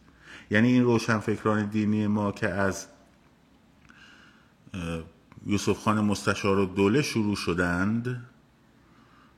یعنی 0.52 0.68
این 0.68 0.84
روشنفکران 0.84 1.66
دینی 1.66 2.08
ما 2.08 2.32
که 2.32 2.50
از 2.50 2.88
یوسف 5.46 5.78
خان 5.80 6.02
مستشار 6.02 6.58
و 6.58 6.66
دوله 6.66 7.02
شروع 7.02 7.36
شدند 7.36 8.24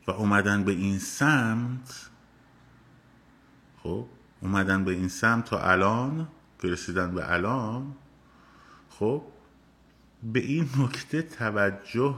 و 0.08 0.12
اومدن 0.12 0.63
به 0.63 0.72
این 0.72 1.00
سمت. 1.00 2.10
خب 3.84 4.06
اومدن 4.42 4.84
به 4.84 4.92
این 4.92 5.08
سمت 5.08 5.46
تا 5.46 5.60
الان 5.60 6.28
رسیدن 6.63 7.15
به 7.15 7.34
الان. 7.34 7.96
خب 8.89 9.22
به 10.24 10.39
این 10.39 10.70
نکته 10.78 11.22
توجه 11.22 12.15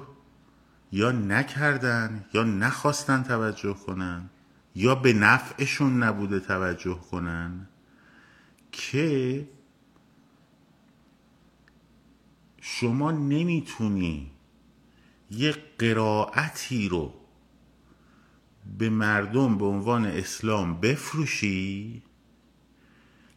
یا 0.91 1.11
نکردن 1.11 2.25
یا 2.33 2.43
نخواستن 2.43 3.23
توجه 3.23 3.73
کنن 3.73 4.29
یا 4.75 4.95
به 4.95 5.13
نفعشون 5.13 6.03
نبوده 6.03 6.39
توجه 6.39 6.99
کنن 7.11 7.67
که 8.71 9.47
شما 12.63 13.11
نمی‌تونی 13.11 14.31
یه 15.31 15.55
قرائتی 15.79 16.89
رو 16.89 17.13
به 18.77 18.89
مردم 18.89 19.57
به 19.57 19.65
عنوان 19.65 20.05
اسلام 20.05 20.79
بفروشی 20.81 22.01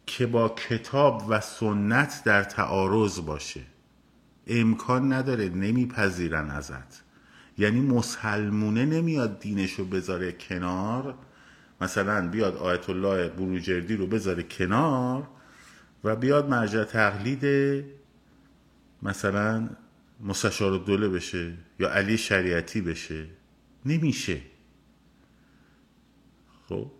که 0.05 0.25
با 0.25 0.49
کتاب 0.49 1.25
و 1.29 1.39
سنت 1.39 2.21
در 2.25 2.43
تعارض 2.43 3.19
باشه. 3.19 3.61
امکان 4.47 5.13
نداره 5.13 5.49
نمیپذیرن 5.49 6.49
ازت. 6.49 7.03
یعنی 7.57 7.81
مسلمونه 7.81 8.85
نمیاد 8.85 9.39
دینشو 9.39 9.85
بذاره 9.85 10.31
کنار. 10.31 11.15
مثلا 11.81 12.29
بیاد 12.29 12.57
آیت 12.57 12.89
الله 12.89 13.29
بروجردی 13.29 13.95
رو 13.95 14.07
بذاره 14.07 14.43
کنار 14.43 15.27
و 16.03 16.15
بیاد 16.15 16.49
مرجع 16.49 16.83
تقلید 16.83 17.45
مثلا 19.05 19.69
مستشار 20.19 20.77
دوله 20.77 21.09
بشه 21.09 21.53
یا 21.79 21.91
علی 21.91 22.17
شریعتی 22.17 22.81
بشه 22.81 23.25
نمیشه. 23.85 24.41
خب؟ 26.69 26.91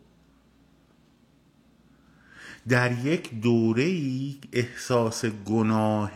در 2.68 3.06
یک 3.06 3.42
دوره 3.42 3.84
ای 3.84 4.38
احساس 4.54 5.26
گناه 5.26 6.12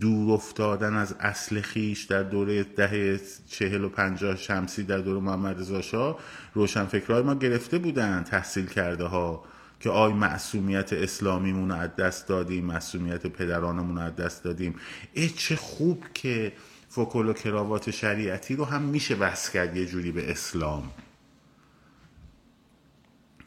دور 0.00 0.32
افتادن 0.32 0.94
از 0.94 1.14
اصل 1.20 1.60
خیش 1.60 2.04
در 2.04 2.22
دوره 2.22 2.62
دهه 2.62 3.20
چهل 3.48 3.84
و 3.84 3.88
پنجاه 3.88 4.36
شمسی 4.36 4.82
در 4.82 4.98
دوره 4.98 5.20
محمد 5.20 5.60
رضا 5.60 5.82
شاه 5.82 6.18
روشنفکرهای 6.54 7.22
ما 7.22 7.34
گرفته 7.34 7.78
بودن 7.78 8.22
تحصیل 8.22 8.66
کرده 8.66 9.04
ها 9.04 9.44
که 9.80 9.90
آی 9.90 10.12
معصومیت 10.12 10.92
اسلامیمون 10.92 11.70
رو 11.70 11.76
از 11.76 11.96
دست 11.96 12.28
دادیم 12.28 12.64
معصومیت 12.64 13.26
پدرانمون 13.26 13.96
رو 13.96 14.02
از 14.02 14.16
دست 14.16 14.44
دادیم. 14.44 14.74
ای 15.12 15.28
چه 15.28 15.56
خوب 15.56 16.04
که 16.14 16.52
فکل 16.88 17.28
و 17.28 17.32
کراوات 17.32 17.90
شریعتی 17.90 18.56
رو 18.56 18.64
هم 18.64 18.82
میشه 18.82 19.14
بس 19.14 19.50
کرد 19.50 19.76
یه 19.76 19.86
جوری 19.86 20.12
به 20.12 20.30
اسلام. 20.30 20.90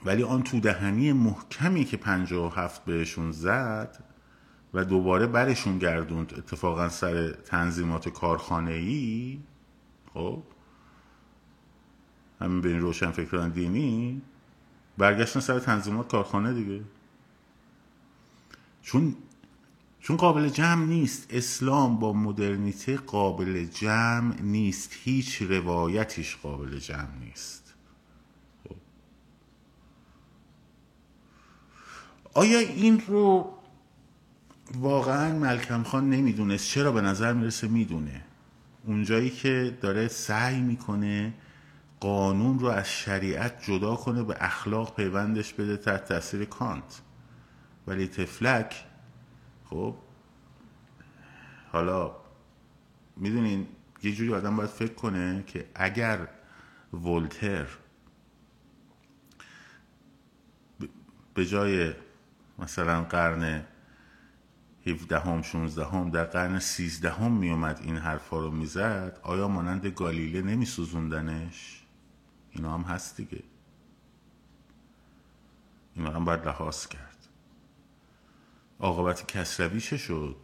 ولی 0.06 0.24
آن 0.24 0.44
تو 0.44 0.60
دهنی 0.60 1.14
محکمی 1.14 1.86
که 1.86 1.98
پنجاه 1.98 2.46
و 2.46 2.62
هفت 2.62 2.86
بهشون 2.86 3.32
زد 3.32 4.04
و 4.74 4.86
دوباره 4.86 5.28
برشون 5.28 5.78
گردوند 5.78 6.34
اتفاقا 6.38 6.90
سر 6.90 7.32
تنظیمات 7.32 8.10
کارخانه 8.10 8.72
ای 8.72 9.40
خب؟ 10.14 10.44
همین 12.42 12.62
به 12.62 12.70
این 12.70 12.80
روشن 12.80 13.12
فکران 13.12 13.50
دینی. 13.50 14.22
برگشتن 15.00 15.40
سر 15.40 15.60
تنظیمات 15.60 16.08
کارخانه 16.08 16.54
دیگه. 16.54 16.82
چون 18.82 19.16
چون 20.00 20.18
قابل 20.18 20.50
جمع 20.50 20.86
نیست. 20.86 21.28
اسلام 21.30 22.00
با 22.00 22.14
مدرنیته 22.14 22.98
قابل 22.98 23.66
جمع 23.66 24.42
نیست. 24.42 24.92
هیچ 25.04 25.42
روایتش 25.42 26.36
قابل 26.36 26.80
جمع 26.80 27.16
نیست. 27.20 27.74
خب. 28.64 28.76
آیا 32.34 32.60
این 32.60 33.04
رو 33.08 33.54
واقعا 34.76 35.40
ملکم 35.40 35.84
خان 35.84 36.10
نمی‌دونست؟ 36.10 36.68
چرا 36.68 36.92
به 36.92 37.02
نظر 37.02 37.34
می‌رسه 37.34 37.68
می‌دونه؟ 37.68 38.26
اونجایی 38.86 39.30
که 39.30 39.78
داره 39.82 40.08
سعی 40.08 40.62
می‌کنه 40.62 41.34
قانون 42.00 42.60
رو 42.60 42.68
از 42.68 42.90
شریعت 42.90 43.64
جدا 43.64 43.96
کنه 43.96 44.24
به 44.24 44.36
اخلاق 44.40 44.96
پیوندش 44.96 45.54
بده 45.54 45.78
تحت 45.78 46.06
تاثیر 46.06 46.46
کانت. 46.46 47.02
ولی 47.88 48.08
تفلک 48.08 48.86
خب 49.66 49.96
حالا 51.72 52.16
می‌دونین 53.18 53.68
یه 54.04 54.12
جوری 54.12 54.34
آدم 54.34 54.56
باید 54.56 54.70
فکر 54.70 54.94
کنه 54.94 55.44
که 55.48 55.70
اگر 55.76 56.28
ولتر 56.94 57.68
به 61.34 61.46
جای 61.46 61.94
مثلا 62.60 63.04
قرن 63.04 63.64
17 64.88 65.20
هم 65.20 65.42
16 65.42 65.86
هم 65.86 66.10
در 66.10 66.24
قرن 66.24 66.60
13 66.60 67.12
هم 67.12 67.32
می 67.32 67.50
اومد 67.50 67.80
این 67.84 67.98
حرفا 67.98 68.40
رو 68.40 68.52
می‌زد 68.52 69.20
آیا 69.24 69.48
مانند 69.48 69.86
گالیله 69.88 70.42
نمی 70.42 70.66
سوزوندنش 70.66 71.79
اینا 72.52 72.74
هم 72.74 72.82
هست 72.82 73.18
دیگه. 73.18 73.44
اینا 75.96 76.12
هم 76.12 76.26
باید 76.26 76.46
لحاظ 76.46 76.88
کرد. 76.88 77.28
عاقبت 78.80 79.28
کسروی 79.28 79.82
چه 79.82 79.98
شد 79.98 80.36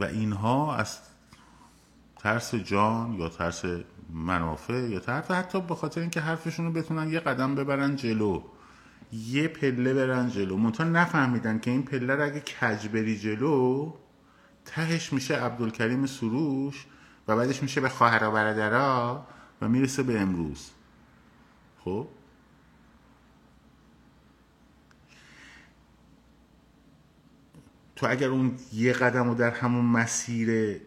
و 0.00 0.04
اینها 0.04 0.76
از 0.76 0.98
ترس 2.16 2.54
جان 2.54 3.12
یا 3.12 3.28
ترس 3.28 3.64
منافع 4.10 4.88
یا 4.88 5.00
ترس 5.00 5.30
حتی 5.30 5.60
به 5.60 5.74
خاطر 5.74 6.00
اینکه 6.00 6.20
حرفشون 6.20 6.66
رو 6.66 6.72
بتونن 6.72 7.12
یه 7.12 7.20
قدم 7.20 7.54
ببرن 7.54 7.96
جلو. 7.96 8.42
یه 9.12 9.48
پله 9.48 9.94
برن 9.94 10.28
جلو. 10.30 10.56
منتها 10.56 10.86
نفهمیدن 10.86 11.58
که 11.58 11.70
این 11.70 11.82
پله 11.82 12.14
رو 12.14 12.24
اگه 12.24 12.40
کج 12.40 12.88
بری 12.88 13.18
جلو 13.18 13.92
تهش 14.66 15.12
میشه 15.12 15.36
عبدالکریم 15.36 16.06
سروش 16.06 16.86
و 17.28 17.36
بعدش 17.36 17.62
میشه 17.62 17.80
به 17.80 17.88
خواهر 17.88 18.28
و 18.28 18.30
برادرها 18.30 19.26
و 19.60 19.68
می‌رسه 19.68 20.02
به 20.02 20.20
امروز. 20.20 20.70
خب؟ 21.84 22.08
تو 27.96 28.06
اگر 28.10 28.28
اون 28.28 28.56
یه 28.72 28.92
قدم 28.92 29.28
رو 29.28 29.34
در 29.34 29.50
همون 29.50 29.84
مسیر 29.84 30.80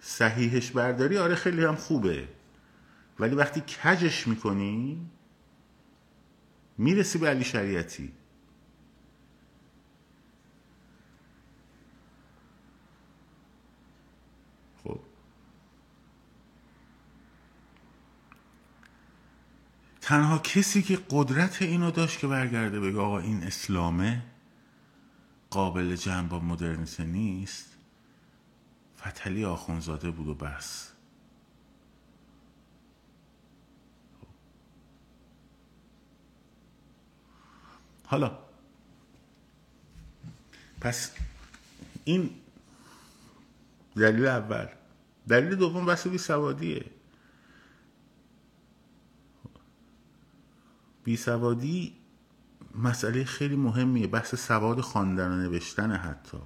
صحیحش 0.00 0.70
برداری 0.70 1.18
آره 1.18 1.34
خیلی 1.34 1.64
هم 1.64 1.76
خوبه. 1.76 2.28
ولی 3.18 3.34
وقتی 3.34 3.60
کجش 3.60 4.28
می‌کنی 4.28 5.10
می‌رسی 6.78 7.18
به 7.18 7.28
علی 7.28 7.44
شریعتی. 7.44 8.12
تنها 20.04 20.38
کسی 20.38 20.82
که 20.82 20.98
قدرت 21.10 21.62
اینو 21.62 21.90
داشت 21.90 22.18
که 22.18 22.26
برگرده 22.26 22.80
بگه 22.80 22.98
آقا 22.98 23.18
این 23.18 23.42
اسلامه 23.42 24.22
قابل 25.50 25.96
جمع 25.96 26.28
با 26.28 26.38
مدرنیته 26.38 27.04
نیست 27.04 27.76
فتلی 28.98 29.44
آخونزاده 29.44 30.10
بود 30.10 30.28
و 30.28 30.34
بس. 30.34 30.90
حالا 38.06 38.38
پس 40.80 41.12
این 42.04 42.30
دلیل 43.96 44.26
اول. 44.26 44.66
دلیل 45.28 45.54
دوم 45.54 45.86
بحث 45.86 46.06
بی 46.06 46.18
سوادیه 46.18 46.93
بی 51.04 51.16
سوادی 51.16 51.96
مسئله 52.74 53.24
خیلی 53.24 53.56
مهمیه. 53.56 54.06
بحث 54.06 54.34
سواد 54.34 54.80
خواندن 54.80 55.30
و 55.30 55.36
نوشتن 55.36 55.92
حتی. 55.92 56.38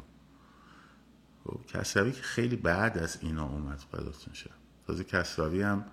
خب 1.44 1.60
کسروی 1.66 2.12
که 2.12 2.22
خیلی 2.22 2.56
بعد 2.56 2.98
از 2.98 3.18
اینا 3.22 3.48
اومد 3.48 3.84
بداتون 3.92 4.34
شد 4.34 4.50
تازه 4.86 5.04
کسروی 5.04 5.62
هم 5.62 5.84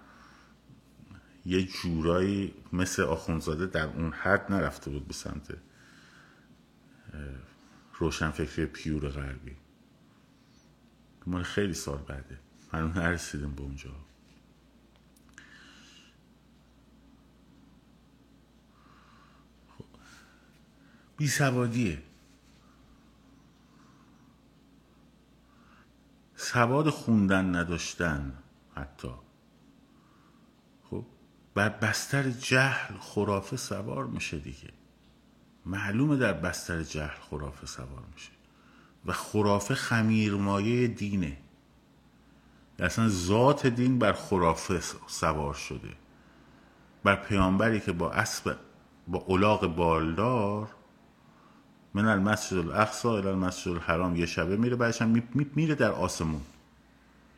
یه 1.45 1.63
جورایی 1.63 2.53
مثل 2.73 3.03
آخونزاده 3.03 3.65
در 3.65 3.87
اون 3.87 4.11
حد 4.11 4.51
نرفته 4.51 4.91
بود 4.91 5.07
به 5.07 5.13
سمت 5.13 5.57
روشنفکری 7.93 8.65
پیور 8.65 9.09
غربی. 9.09 9.55
مال 11.25 11.43
خیلی 11.43 11.73
سال 11.73 11.97
بعده. 11.97 12.39
هنوز 12.71 12.97
نرسیدیم 12.97 13.51
به 13.51 13.61
اونجا. 13.61 14.04
بی 21.17 21.27
سوادیه. 21.27 22.01
سواد 26.35 26.89
خوندن 26.89 27.55
نداشتن 27.55 28.33
حتی. 28.75 29.11
خب 30.83 31.05
بر 31.53 31.69
بستر 31.69 32.29
جهل 32.29 32.97
خرافه 32.99 33.57
سوار 33.57 34.05
میشه 34.07 34.37
دیگه. 34.37 34.69
معلومه 35.65 36.17
در 36.17 36.33
بستر 36.33 36.83
جهل 36.83 37.19
خرافه 37.29 37.67
سوار 37.67 38.03
میشه. 38.13 38.31
و 39.05 39.13
خرافه 39.13 39.75
خمیرمایه 39.75 40.87
دینه. 40.87 41.37
اصلا 42.79 43.09
ذات 43.09 43.67
دین 43.67 43.99
بر 43.99 44.13
خرافه 44.13 44.81
سوار 45.07 45.53
شده. 45.53 45.93
بر 47.03 47.15
پیامبری 47.15 47.79
که 47.79 47.91
با 47.91 48.11
اسب 48.11 48.57
با 49.07 49.25
الاغ 49.27 49.75
بالدار 49.75 50.69
من 51.95 52.05
المسجد 52.05 52.57
الاقصا 52.57 53.17
الى 53.17 53.27
المسجد 53.27 53.71
الحرام. 53.71 54.15
یه 54.15 54.25
شبه 54.25 54.57
میره 54.57 54.75
بعدش 54.75 55.01
هم 55.01 55.23
میره 55.55 55.75
در 55.75 55.91
آسمون. 55.91 56.41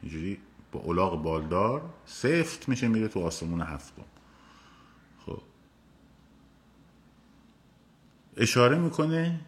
اینجوری 0.01 0.37
با 0.71 0.79
الاغ 0.79 1.23
بالدار 1.23 1.93
سفت 2.05 2.69
میشه 2.69 2.87
میره 2.87 3.07
تو 3.07 3.23
آسمون 3.23 3.61
هفتم. 3.61 4.03
خب. 5.25 5.41
اشاره 8.37 8.77
می‌کنه 8.77 9.39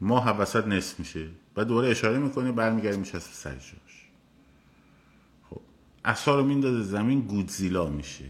ما 0.00 0.36
وسط 0.38 0.66
نصف 0.66 0.98
میشه. 0.98 1.28
بعد 1.54 1.66
دوباره 1.66 1.88
اشاره 1.88 2.18
می‌کنه 2.18 2.52
برمیگرده 2.52 2.96
میشه 2.96 3.18
سر 3.18 3.54
جاش. 3.54 4.08
خب. 5.50 5.60
اصلا 6.04 6.36
رو 6.36 6.44
میندازه 6.44 6.82
زمین 6.82 7.20
گودزیلا 7.20 7.86
میشه. 7.86 8.24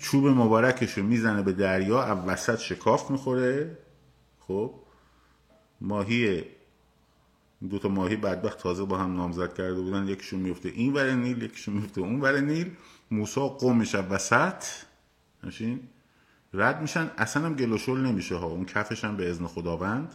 چوب 0.00 0.26
مبارکش 0.26 0.98
رو 0.98 1.04
می‌زنه 1.04 1.42
به 1.42 1.52
دریا 1.52 2.24
وسط 2.26 2.58
شکاف 2.58 3.10
می‌خوره. 3.10 3.78
خب 4.40 4.74
ماهی 5.80 6.44
دو 7.70 7.78
تا 7.78 7.88
ماهی 7.88 8.16
بدبخت 8.16 8.58
تازه 8.58 8.84
با 8.84 8.98
هم 8.98 9.16
نامزد 9.16 9.54
کرده 9.54 9.80
بودن. 9.80 10.08
یکیشون 10.08 10.40
میفته 10.40 10.68
این 10.68 10.92
ور 10.92 11.10
نیل 11.10 11.42
یکیشون 11.42 11.74
میفته 11.74 12.00
اون 12.00 12.20
ور 12.20 12.40
نیل. 12.40 12.76
موسا 13.10 13.48
قم 13.48 13.76
میشه 13.76 13.98
وسط. 13.98 14.64
همچین 15.44 15.80
رد 16.54 16.80
میشن. 16.82 17.10
اصلا 17.18 17.46
هم 17.46 17.54
گلوشل 17.54 17.96
نمیشه 17.96 18.34
ها. 18.36 18.46
اون 18.46 18.64
کفش 18.64 19.04
هم 19.04 19.16
به 19.16 19.30
ازن 19.30 19.46
خداوند 19.46 20.14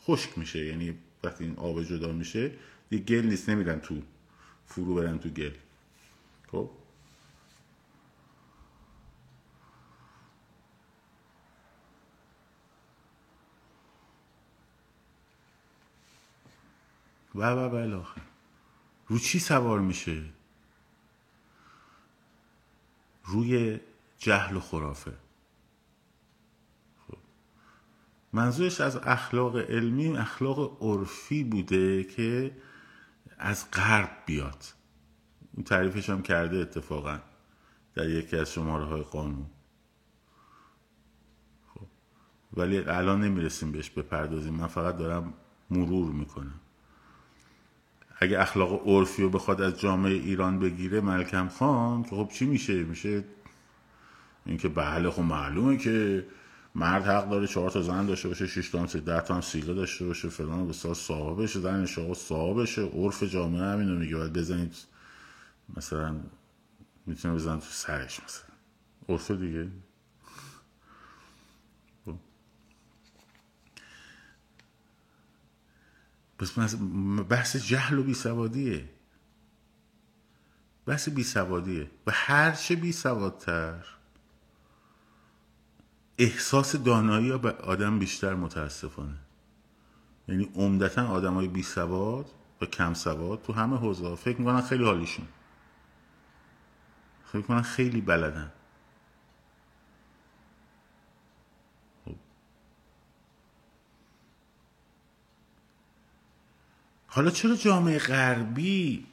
خشک 0.00 0.38
میشه. 0.38 0.66
یعنی 0.66 0.94
وقتی 1.24 1.44
این 1.44 1.56
آب 1.56 1.82
جدا 1.82 2.12
میشه 2.12 2.50
دیگه 2.90 3.04
گل 3.04 3.28
نیست. 3.28 3.48
نمیرن 3.48 3.80
تو 3.80 3.94
فرو 4.66 4.94
برن 4.94 5.18
تو 5.18 5.28
گل. 5.28 5.50
خب؟ 6.52 6.70
و 17.38 17.68
و 17.68 17.74
الاخر 17.74 18.20
رو 19.08 19.18
چی 19.18 19.38
سوار 19.38 19.80
میشه؟ 19.80 20.24
روی 23.24 23.80
جهل 24.18 24.56
و 24.56 24.60
خرافه. 24.60 25.12
خب. 27.08 27.18
منظورش 28.32 28.80
از 28.80 28.96
اخلاق 28.96 29.56
علمی 29.56 30.16
اخلاق 30.16 30.82
عرفی 30.82 31.44
بوده 31.44 32.04
که 32.04 32.56
از 33.38 33.70
غرب 33.70 34.10
بیاد. 34.26 34.64
اون 35.52 35.64
تعریفش 35.64 36.10
هم 36.10 36.22
کرده 36.22 36.56
اتفاقا 36.56 37.18
در 37.94 38.10
یکی 38.10 38.36
از 38.36 38.52
شماره 38.52 38.84
های 38.84 39.02
قانون. 39.02 39.46
خب. 41.74 41.86
ولی 42.52 42.78
الان 42.78 43.20
نمی‌رسیم 43.24 43.72
بهش 43.72 43.90
بپردازیم. 43.90 44.54
من 44.54 44.66
فقط 44.66 44.96
دارم 44.96 45.34
مرور 45.70 46.12
می‌کنم. 46.12 46.60
اگه 48.20 48.40
اخلاق 48.40 48.88
عرفی 48.88 49.22
رو 49.22 49.30
بخواد 49.30 49.60
از 49.60 49.80
جامعه 49.80 50.12
ایران 50.12 50.58
بگیره 50.58 51.00
ملکم 51.00 51.48
خان 51.48 52.02
که 52.02 52.10
خب 52.10 52.28
چی 52.32 52.46
میشه؟ 52.46 52.84
میشه 52.84 53.24
اینکه 54.46 54.68
بله 54.68 55.10
خب 55.10 55.22
معلومه 55.22 55.76
که 55.76 56.26
مرد 56.74 57.06
حق 57.06 57.30
داره 57.30 57.46
چهار 57.46 57.70
تا 57.70 57.82
زن 57.82 58.06
داشته 58.06 58.28
باشه 58.28 58.46
شش 58.46 58.68
تا 58.68 58.78
هم 58.78 58.86
ده 58.86 59.20
تا 59.20 59.34
هم 59.34 59.40
سیله 59.40 59.74
داشته 59.74 60.04
باشه 60.06 60.28
فلان 60.28 60.68
بسیار 60.68 60.94
صاحب 60.94 61.42
بشه 61.42 61.60
زنش 61.60 61.98
آقا 61.98 62.14
صاحب 62.14 62.62
بشه 62.62 62.82
عرف 62.82 63.22
جامعه 63.22 63.62
همینو 63.62 63.98
میگه. 63.98 64.16
باید 64.16 64.32
بزنید 64.32 64.74
مثلا 65.76 66.16
می‌تونه 67.06 67.34
بزن 67.34 67.58
تو 67.58 67.66
سرش 67.70 68.20
مثلا. 68.24 68.48
عرف 69.08 69.30
دیگه؟ 69.30 69.68
بس 76.38 76.58
بحث 77.28 77.56
جهل 77.56 77.98
و 77.98 78.02
بیسوادیه. 78.02 78.88
بحث 80.86 81.08
بیسوادیه. 81.08 81.90
و 82.06 82.10
هرچه 82.14 82.76
بیسوادتر 82.76 83.84
احساس 86.18 86.76
دانایی 86.76 87.38
به 87.38 87.52
آدم 87.52 87.98
بیشتر 87.98 88.34
متاسفانه. 88.34 89.18
یعنی 90.28 90.50
عمدتا 90.54 91.06
آدم 91.06 91.34
های 91.34 91.48
بی 91.48 91.62
سواد 91.62 92.26
و 92.60 92.66
کم 92.66 92.94
سواد 92.94 93.42
تو 93.42 93.52
همه 93.52 93.76
حوزه 93.76 94.14
فکر 94.14 94.38
می‌کنن 94.38 94.60
خیلی 94.60 94.84
حالیشون. 94.84 95.26
فکر 97.26 97.36
می‌کنن 97.36 97.62
خیلی 97.62 98.00
بلدن. 98.00 98.52
حالا 107.18 107.30
چرا 107.30 107.56
جامعه 107.56 107.98
غربی 107.98 109.06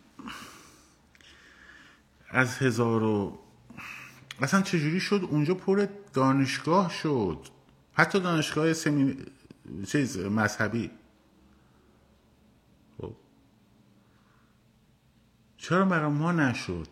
از 2.29 2.57
هزار 2.57 3.03
و 3.03 3.39
اصلا 4.41 4.61
چجوری 4.61 4.99
شد؟ 4.99 5.27
اونجا 5.29 5.53
پر 5.53 5.87
دانشگاه 6.13 6.91
شد. 6.91 7.47
حتی 7.93 8.19
دانشگاه 8.19 8.73
سمی... 8.73 9.25
چیز 9.87 10.17
مذهبی. 10.17 10.91
خب. 12.97 13.15
چرا 15.57 15.85
برای 15.85 16.11
ما 16.11 16.31
نشد؟ 16.31 16.87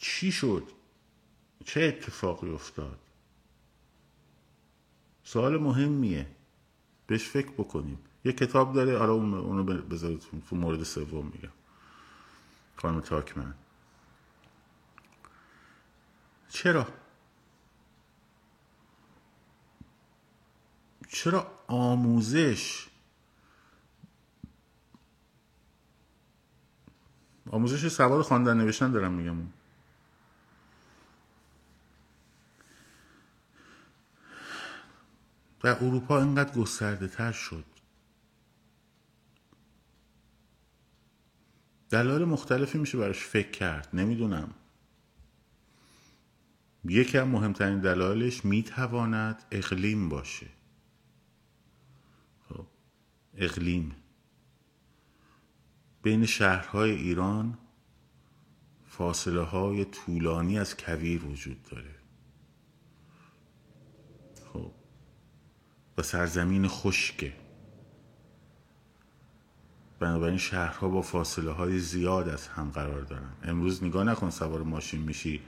چی 0.00 0.32
شد؟ 0.32 0.68
چه 1.64 1.80
اتفاقی 1.80 2.50
افتاد؟ 2.50 2.98
سوال 5.22 5.58
مهمیه. 5.58 6.26
بهش 7.06 7.28
فکر 7.28 7.50
بکنیم. 7.50 7.98
یه 8.24 8.32
کتاب 8.32 8.74
داره. 8.74 8.98
آره 8.98 9.10
اونو 9.10 9.64
بذارید 9.64 10.22
تو 10.50 10.56
مورد 10.56 10.82
سوم 10.82 11.26
میگم. 11.26 11.52
خانم 12.76 13.00
تاکمن. 13.00 13.54
چرا؟ 16.48 16.86
چرا 21.08 21.46
آموزش 21.66 22.88
آموزش 27.50 27.88
سواد 27.88 28.22
خواندن 28.22 28.56
نوشتن 28.56 28.92
دارم 28.92 29.12
میگم. 29.12 29.36
در 35.62 35.84
اروپا 35.84 36.18
اینقدر 36.18 36.60
گسترده 36.60 37.08
تر 37.08 37.32
شد. 37.32 37.73
دلایل 41.94 42.24
مختلفی 42.24 42.78
میشه 42.78 42.98
براش 42.98 43.18
فکر 43.18 43.50
کرد 43.50 43.88
نمی‌دونم. 43.92 44.54
یکی 46.84 47.18
از 47.18 47.28
مهمترین 47.28 47.80
دلایلش 47.80 48.44
می‌تواند 48.44 49.42
اقلیم 49.50 50.08
باشه. 50.08 50.46
خب 52.48 52.66
اقلیم. 53.36 53.96
بین 56.02 56.26
شهرهای 56.26 56.90
ایران 56.90 57.58
فاصله 58.86 59.42
های 59.42 59.84
طولانی 59.84 60.58
از 60.58 60.76
کویر 60.76 61.24
وجود 61.24 61.62
داره. 61.62 61.94
خب 64.52 64.72
و 65.98 66.02
سرزمین 66.02 66.68
خشکه. 66.68 67.43
بنابراین 70.04 70.38
شهرها 70.38 70.88
با 70.88 71.02
فاصله 71.02 71.50
های 71.50 71.78
زیاد 71.78 72.28
از 72.28 72.48
هم 72.48 72.70
قرار 72.70 73.00
دارن. 73.00 73.32
امروز 73.42 73.84
نگاه 73.84 74.04
نکن 74.04 74.30
سوار 74.30 74.62
ماشین 74.62 75.00
میشی. 75.00 75.42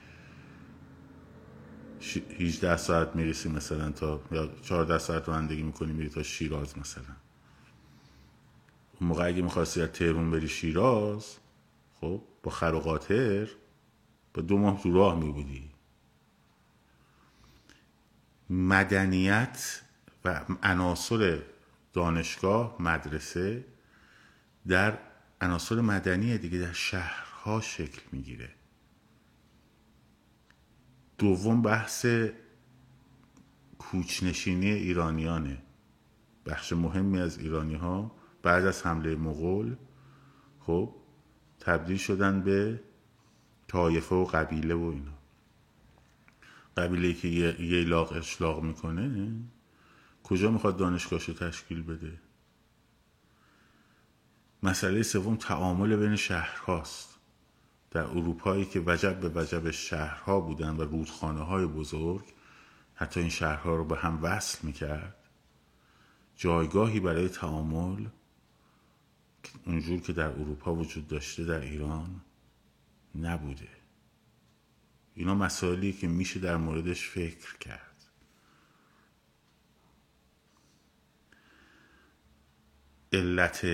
18 2.40 2.76
ساعت 2.76 3.16
می‌رسی 3.16 3.48
مثلا 3.48 3.90
تا 3.90 4.20
یا 4.32 4.50
14 4.62 4.98
ساعت 4.98 5.28
رانندگی 5.28 5.62
می‌کنی 5.62 5.92
میری 5.92 6.08
تا 6.08 6.22
شیراز 6.22 6.78
مثلا. 6.78 7.16
اون 9.00 9.08
موقع 9.08 9.26
اگه 9.26 9.42
می‌خواستی 9.42 9.82
از 9.82 9.88
تهرون 9.88 10.30
بری 10.30 10.48
شیراز 10.48 11.36
خب 12.00 12.22
با 12.42 12.50
خر 12.50 12.74
و 12.74 12.80
قاطر 12.80 13.48
با 14.34 14.42
دو 14.42 14.58
ماه 14.58 14.82
تو 14.82 14.94
راه 14.94 15.18
میبودی. 15.18 15.70
مدنیت 18.50 19.82
و 20.24 20.40
عناصر 20.62 21.42
دانشگاه 21.92 22.76
مدرسه 22.80 23.64
در 24.68 24.98
عناصر 25.40 25.80
مدنی 25.80 26.38
دیگه 26.38 26.58
در 26.58 26.72
شهرها 26.72 27.60
شکل 27.60 28.02
می‌گیره. 28.12 28.50
دوم 31.18 31.62
بحث 31.62 32.06
کوچنشینی 33.78 34.70
ایرانیانه. 34.70 35.62
بخش 36.46 36.72
مهمی 36.72 37.20
از 37.20 37.38
ایرانی 37.38 37.74
ها 37.74 38.16
بعد 38.42 38.66
از 38.66 38.86
حمله 38.86 39.16
مغول 39.16 39.76
خب 40.60 40.94
تبدیل 41.60 41.96
شدن 41.96 42.40
به 42.40 42.80
طایفه 43.68 44.14
و 44.14 44.24
قبیله 44.24 44.74
و 44.74 44.84
اینا. 44.84 45.18
قبیله 46.76 47.12
که 47.12 47.28
یه 47.28 47.84
لاغ 47.84 48.12
اشلاق 48.12 48.62
می‌کنه 48.62 49.34
کجا 50.22 50.50
می‌خواد 50.50 50.76
دانشگاهشو 50.76 51.32
تشکیل 51.32 51.82
بده؟ 51.82 52.20
مسئله 54.66 55.02
سوم 55.02 55.36
تعامل 55.36 55.96
بین 55.96 56.16
شهرهاست. 56.16 57.18
در 57.90 58.02
اروپایی 58.02 58.64
که 58.64 58.82
وجب 58.86 59.20
به 59.20 59.42
وجب 59.42 59.70
شهرها 59.70 60.40
بودن 60.40 60.76
و 60.76 60.82
رودخانه 60.82 61.40
های 61.40 61.66
بزرگ 61.66 62.24
حتی 62.94 63.20
این 63.20 63.28
شهرها 63.28 63.76
رو 63.76 63.84
به 63.84 63.96
هم 63.96 64.18
وصل 64.22 64.66
می‌کرد. 64.66 65.16
جایگاهی 66.36 67.00
برای 67.00 67.28
تعامل 67.28 68.06
اونجور 69.66 70.00
که 70.00 70.12
در 70.12 70.28
اروپا 70.28 70.74
وجود 70.74 71.08
داشته 71.08 71.44
در 71.44 71.60
ایران 71.60 72.20
نبوده. 73.14 73.68
اینا 75.14 75.34
مسائلی 75.34 75.92
که 75.92 76.08
میشه 76.08 76.40
در 76.40 76.56
موردش 76.56 77.08
فکر 77.08 77.58
کرد. 77.58 78.04
علت 83.12 83.66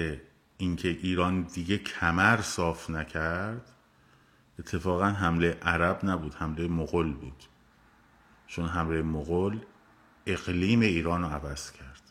اینکه 0.63 0.89
ایران 0.89 1.43
دیگه 1.43 1.79
کمر 1.79 2.41
صاف 2.41 2.91
نکرد 2.91 3.71
اتفاقا 4.59 5.07
حمله 5.07 5.59
عرب 5.63 6.01
نبود 6.05 6.35
حمله 6.35 6.69
مغول 6.69 7.15
بود. 7.15 7.45
چون 8.47 8.69
حمله 8.69 9.03
مغول 9.03 9.61
اقلیم 10.27 10.81
ایران 10.81 11.23
رو 11.23 11.29
عوض 11.29 11.71
کرد. 11.71 12.03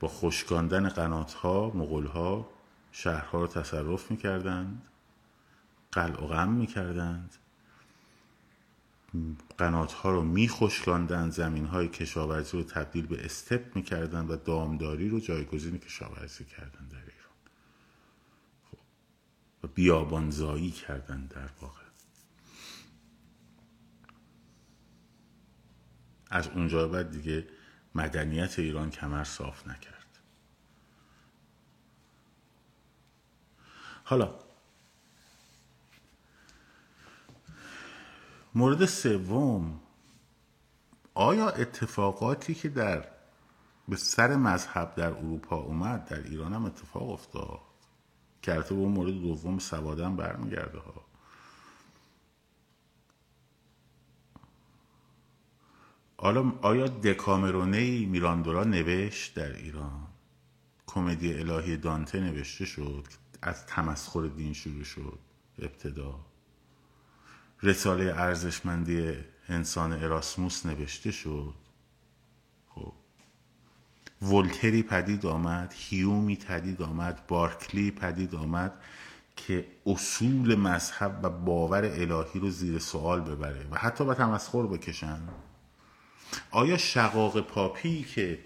با 0.00 0.08
خشکاندن 0.08 0.88
قنات 0.88 1.34
ها 1.34 1.72
مغول 1.74 2.06
ها 2.06 2.50
شهرها 2.92 3.40
رو 3.40 3.46
تصرف 3.46 4.10
می‌کردند 4.10 4.88
قلع 5.92 6.24
و 6.24 6.26
غم 6.26 6.48
می‌کردند. 6.48 7.36
قنات 9.58 9.92
ها 9.92 10.10
رو 10.10 10.22
میخشکاندند 10.22 11.32
زمین 11.32 11.66
های 11.66 11.88
کشاورزی 11.88 12.56
رو 12.56 12.64
تبدیل 12.64 13.06
به 13.06 13.24
استپ 13.24 13.76
می‌کردند 13.76 14.30
و 14.30 14.36
دامداری 14.36 15.08
رو 15.08 15.20
جایگزین 15.20 15.78
کشاورزی 15.78 16.44
کردند 16.44 16.90
در 16.90 16.98
ایران 16.98 17.36
خب. 18.70 18.78
و 19.62 19.68
بیابانزایی 19.74 20.70
کردند 20.70 21.28
در 21.28 21.50
واقع 21.60 21.82
از 26.30 26.48
اونجا 26.48 26.88
بعد 26.88 27.10
دیگه 27.10 27.46
مدنیت 27.94 28.58
ایران 28.58 28.90
کمر 28.90 29.24
صاف 29.24 29.68
نکرد 29.68 30.18
حالا 34.04 34.47
مورد 38.58 38.86
سوم 38.86 39.80
آیا 41.14 41.48
اتفاقاتی 41.48 42.54
که 42.54 42.68
در 42.68 43.08
به 43.88 43.96
سر 43.96 44.36
مذهب 44.36 44.94
در 44.94 45.10
اروپا 45.10 45.56
اومد 45.56 46.04
در 46.04 46.22
ایران 46.22 46.52
هم 46.52 46.64
اتفاق 46.64 47.10
افتاد؟ 47.10 47.60
که 48.42 48.52
به 48.52 48.74
مورد 48.74 49.12
دوم 49.12 49.58
سوادن 49.58 50.16
برمیگرده 50.16 50.78
ها. 50.78 51.04
حالا 56.16 56.52
آیا 56.62 56.86
دکامرونه 56.86 57.76
ای 57.76 58.06
میراندورا 58.06 58.64
نوشت 58.64 59.34
در 59.34 59.56
ایران؟ 59.56 60.06
کمدی 60.86 61.34
الهی 61.34 61.76
دانته 61.76 62.20
نوشته 62.20 62.64
شد 62.64 63.04
از 63.42 63.66
تمسخر 63.66 64.26
دین 64.26 64.52
شروع 64.52 64.84
شد 64.84 65.18
ابتدا. 65.58 66.20
رساله 67.62 68.14
ارزشمندی 68.16 69.14
انسان 69.48 69.92
اراسموس 69.92 70.66
نوشته 70.66 71.10
شد. 71.10 71.54
خب. 72.68 72.92
ولتری 74.22 74.82
پدید 74.82 75.26
آمد 75.26 75.74
هیومی 75.76 76.36
پدید 76.36 76.82
آمد 76.82 77.26
بارکلی 77.26 77.90
پدید 77.90 78.34
آمد 78.34 78.72
که 79.36 79.66
اصول 79.86 80.54
مذهب 80.54 81.20
و 81.22 81.30
باور 81.30 81.84
الهی 81.84 82.40
رو 82.40 82.50
زیر 82.50 82.78
سوال 82.78 83.20
ببره 83.20 83.66
و 83.70 83.78
حتی 83.78 84.04
به 84.04 84.14
تمسخر 84.14 84.62
بکشن. 84.62 85.20
آیا 86.50 86.76
شقاق 86.76 87.40
پاپی 87.40 88.02
که 88.02 88.38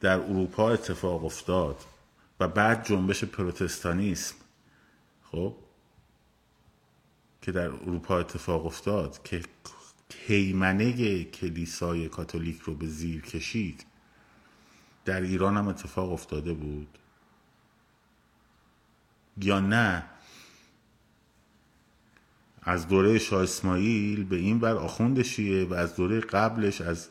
در 0.00 0.18
اروپا 0.18 0.70
اتفاق 0.70 1.24
افتاد 1.24 1.76
و 2.40 2.48
بعد 2.48 2.86
جنبش 2.86 3.24
پروتستانیسم 3.24 4.34
خب 5.32 5.54
که 7.42 7.52
در 7.52 7.68
اروپا 7.68 8.18
اتفاق 8.18 8.66
افتاد 8.66 9.22
که 9.22 9.42
هیمنه 10.26 11.24
کلیسای 11.24 12.08
کاتولیک 12.08 12.60
رو 12.60 12.74
به 12.74 12.86
زیر 12.86 13.20
کشید. 13.20 13.86
در 15.04 15.20
ایران 15.20 15.56
هم 15.56 15.68
اتفاق 15.68 16.12
افتاده 16.12 16.52
بود. 16.52 16.98
یا 19.36 19.60
نه 19.60 20.04
از 22.62 22.88
دوره 22.88 23.18
شاه 23.18 23.42
اسماعیل 23.42 24.24
به 24.24 24.36
این 24.36 24.58
بر 24.58 24.74
آخوند 24.74 25.22
شیعه 25.22 25.64
و 25.64 25.74
از 25.74 25.96
دوره 25.96 26.20
قبلش 26.20 26.80
از 26.80 27.08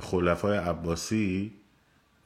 خلفای 0.00 0.58
عباسی 0.58 1.52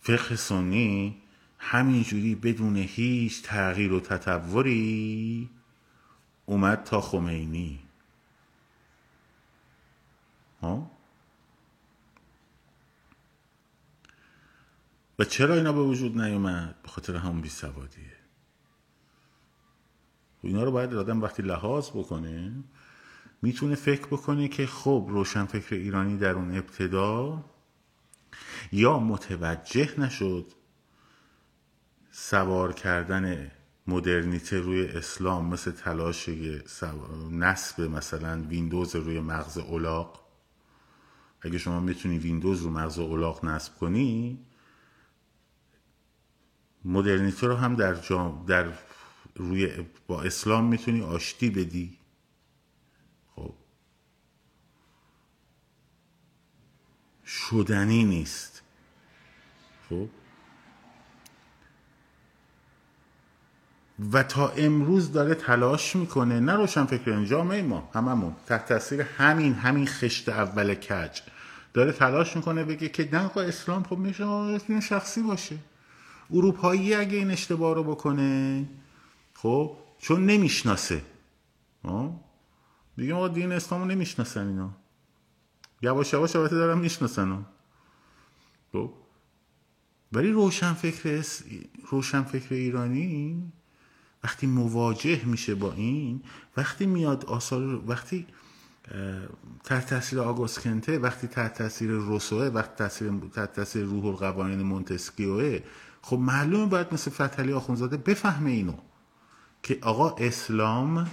فقه 0.00 0.36
سنی 0.36 1.16
همینجوری 1.58 2.34
بدون 2.34 2.76
هیچ 2.76 3.42
تغییر 3.42 3.92
و 3.92 4.00
تطوری 4.00 5.50
اومد 6.51 6.84
تا 6.84 7.01
خمینی. 7.01 7.80
ها؟ 10.62 10.90
و 15.18 15.24
چرا 15.24 15.55
اینا 15.55 15.72
به 15.72 15.82
وجود 15.82 16.20
نیومد؟ 16.20 16.82
به 16.82 16.88
خاطر 16.88 17.16
همون 17.16 17.40
بیسوادیه 17.40 18.16
و 20.44 20.46
اینا 20.46 20.64
رو 20.64 20.72
باید 20.72 20.94
آدم 20.94 21.22
وقتی 21.22 21.42
لحاظ 21.42 21.90
بکنه 21.90 22.53
می‌تونه 23.42 23.74
فکر 23.74 24.07
بکنه 24.07 24.48
که 24.48 24.66
خب 24.66 25.07
روشن 25.09 25.44
فکر 25.44 25.74
ایرانی 25.74 26.16
در 26.16 26.32
اون 26.32 26.57
ابتدا 26.57 27.44
یا 28.72 28.98
متوجه 28.98 30.01
نشد 30.01 30.53
سوار 32.11 32.72
کردن 32.72 33.51
مدرنیته 33.86 34.58
روی 34.58 34.86
اسلام 34.88 35.46
مثل 35.46 35.70
تلاش 35.70 36.28
نصب 37.30 37.80
مثلا 37.80 38.42
ویندوز 38.42 38.96
روی 38.96 39.20
مغز 39.20 39.58
اولاق 39.58 40.20
اگه 41.40 41.58
شما 41.58 41.80
می‌تونی 41.80 42.18
ویندوز 42.18 42.62
رو 42.62 42.70
مغز 42.70 42.98
اولاق 42.98 43.44
نصب 43.44 43.74
کنی 43.74 44.38
مدرنیته 46.84 47.46
رو 47.46 47.56
هم 47.56 47.74
در, 47.76 47.94
جام 47.94 48.44
در 48.46 48.72
روی 49.36 49.86
با 50.06 50.22
اسلام 50.22 50.64
می‌تونی 50.64 51.02
آشتی 51.02 51.50
بدی. 51.50 51.98
خب. 53.36 53.54
شدنی 57.26 58.04
نیست. 58.04 58.62
خب. 59.88 60.08
و 64.12 64.22
تا 64.22 64.48
امروز 64.48 65.12
داره 65.12 65.34
تلاش 65.34 65.96
می‌کنه. 65.96 66.40
نه 66.40 66.53
روشن 66.53 66.84
فکر 66.84 67.24
جامعه 67.24 67.62
ما 67.62 67.90
هممون. 67.94 68.36
تحت 68.46 68.66
تاثیر 68.66 69.01
همین 69.01 69.55
همین 69.55 69.86
خشت 69.86 70.28
اول 70.28 70.74
کج. 70.74 71.20
داره 71.74 71.92
تلاش 71.92 72.36
می‌کنه 72.36 72.64
بگه 72.64 72.88
که 72.88 73.09
نه 73.12 73.38
اسلام 73.38 73.82
خب 73.82 73.98
میشه 73.98 74.80
شخصی 74.80 75.22
باشه. 75.22 75.57
اروپایی 76.30 76.94
اگه 76.94 77.18
این 77.18 77.30
اشتباه 77.30 77.74
رو 77.74 77.84
بکنه 77.84 78.64
خب 79.34 79.76
چون 79.98 80.26
نمی‌شناسه. 80.26 81.03
دیگه 82.96 83.14
ما 83.14 83.28
دین 83.28 83.53
اسلام 83.53 83.80
رو 83.80 83.86
نمی‌شناسن 83.86 84.46
اینا. 84.46 84.70
یواش 85.82 86.12
یواش 86.12 86.36
البته 86.36 86.57
دارم 86.57 86.78
می‌شناسن 86.78 87.46
خب؟ 88.72 88.92
ولی 90.12 90.30
روشن 90.30 90.72
فکر 90.72 91.24
روشن 91.90 92.22
فکر 92.22 92.55
ایرانی 92.55 93.53
وقتی 94.24 94.46
مواجه 94.46 95.24
میشه 95.24 95.54
با 95.54 95.72
این 95.72 96.22
وقتی 96.56 96.86
میاد 96.86 97.24
آثار 97.24 97.90
وقتی 97.90 98.26
تحت 99.64 99.86
تاثیر 99.86 100.20
آگوست 100.20 100.60
کنته 100.60 100.98
وقتی 100.98 101.26
تحت 101.26 101.54
تاثیر 101.54 101.90
روسوه 101.90 102.46
وقتی 102.46 102.74
تاثیر 102.76 103.12
تحت 103.34 103.52
تاثیر 103.52 103.84
روح 103.84 104.04
القوانین 104.04 104.62
مونتسکیوه 104.62 105.60
خب 106.02 106.18
معلومه 106.18 106.66
باید 106.66 106.94
مثل 106.94 107.10
فتلی 107.10 107.52
آخونزاده 107.52 107.96
بفهمه 107.96 108.50
اینو 108.50 108.74
که 109.62 109.78
آقا 109.82 110.10
اسلام 110.10 111.10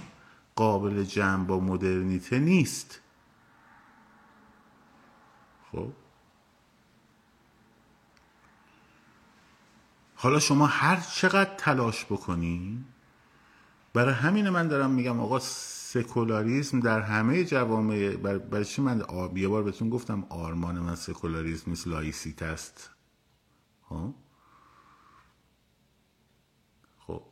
قابل 0.56 1.04
جمع 1.04 1.44
با 1.44 1.60
مدرنیته 1.60 2.38
نیست. 2.38 3.00
خب؟ 5.72 5.92
حالا 10.14 10.38
شما 10.38 10.66
هر 10.66 11.00
چقدر 11.00 11.54
تلاش 11.56 12.04
بکنی 12.04 12.84
برای 13.92 14.14
همین 14.14 14.48
من 14.48 14.68
دارم 14.68 14.90
میگم 14.90 15.20
آقا 15.20 15.38
سکولاریزم 15.38 16.80
در 16.80 17.00
همه 17.00 17.44
جوامع 17.44 18.16
برای 18.16 18.64
چی 18.64 18.82
من 18.82 19.04
یه 19.34 19.48
بار 19.48 19.62
بهتون 19.62 19.90
گفتم 19.90 20.26
آرمان 20.28 20.78
من 20.78 20.94
سکولاریزم 20.94 21.70
مثل 21.70 21.90
laïcité 21.90 22.42
است. 22.42 22.90
ها 23.88 24.14
خب. 26.98 27.22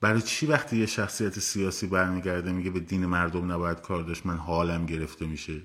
برای 0.00 0.22
چی 0.22 0.46
وقتی 0.46 0.76
یه 0.76 0.86
شخصیت 0.86 1.38
سیاسی 1.38 1.86
برمیگرده 1.86 2.52
میگه 2.52 2.70
به 2.70 2.80
دین 2.80 3.06
مردم 3.06 3.52
نباید 3.52 3.80
کار 3.80 4.02
داشت 4.02 4.26
من 4.26 4.36
حالم 4.36 4.86
گرفته 4.86 5.26
میشه؟ 5.26 5.62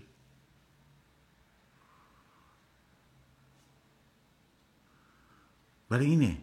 برای 5.89 6.05
اینه 6.05 6.37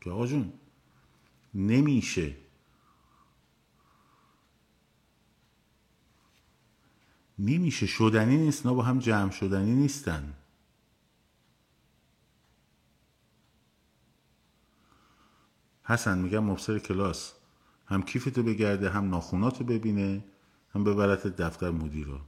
که 0.00 0.10
آقا 0.10 0.26
جون 0.26 0.52
نمیشه 1.54 2.41
نمیشه 7.38 7.86
شدنی 7.86 8.36
نیست 8.36 8.66
نه 8.66 8.72
با 8.72 8.82
هم 8.82 8.98
جمع 8.98 9.30
شدنی 9.30 9.74
نیستن. 9.74 10.34
حسن 15.84 16.18
میگم 16.18 16.44
مبصر 16.44 16.78
کلاس 16.78 17.32
هم 17.86 18.02
کیفتو 18.02 18.42
بگرده 18.42 18.90
هم 18.90 19.10
ناخوناتو 19.10 19.64
ببینه 19.64 20.24
هم 20.74 20.84
ببرت 20.84 21.26
دفتر 21.26 21.70
مدیر 21.70 22.06
رو 22.06 22.18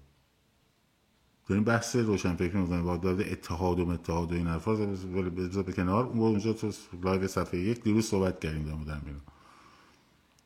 داریم 1.49 1.65
بحث 1.65 1.97
روشنفکری 1.97 2.57
می‌کنیم. 2.57 2.85
با 2.85 2.97
داده 2.97 3.33
اتحاد 3.33 3.81
و 3.81 3.89
اتحاد 3.89 4.33
و 4.33 4.35
این 4.35 4.47
حرفا 4.47 4.75
بذار 4.75 5.63
به 5.63 5.73
کنار. 5.73 6.05
اون 6.05 6.19
اونجا 6.19 6.53
تو 6.53 6.73
live 7.03 7.29
صفحه 7.29 7.61
یک. 7.61 7.83
دیروز 7.83 8.07
صحبت 8.07 8.41
کردیم 8.41 8.65
در 8.65 8.73
مورد 8.75 9.23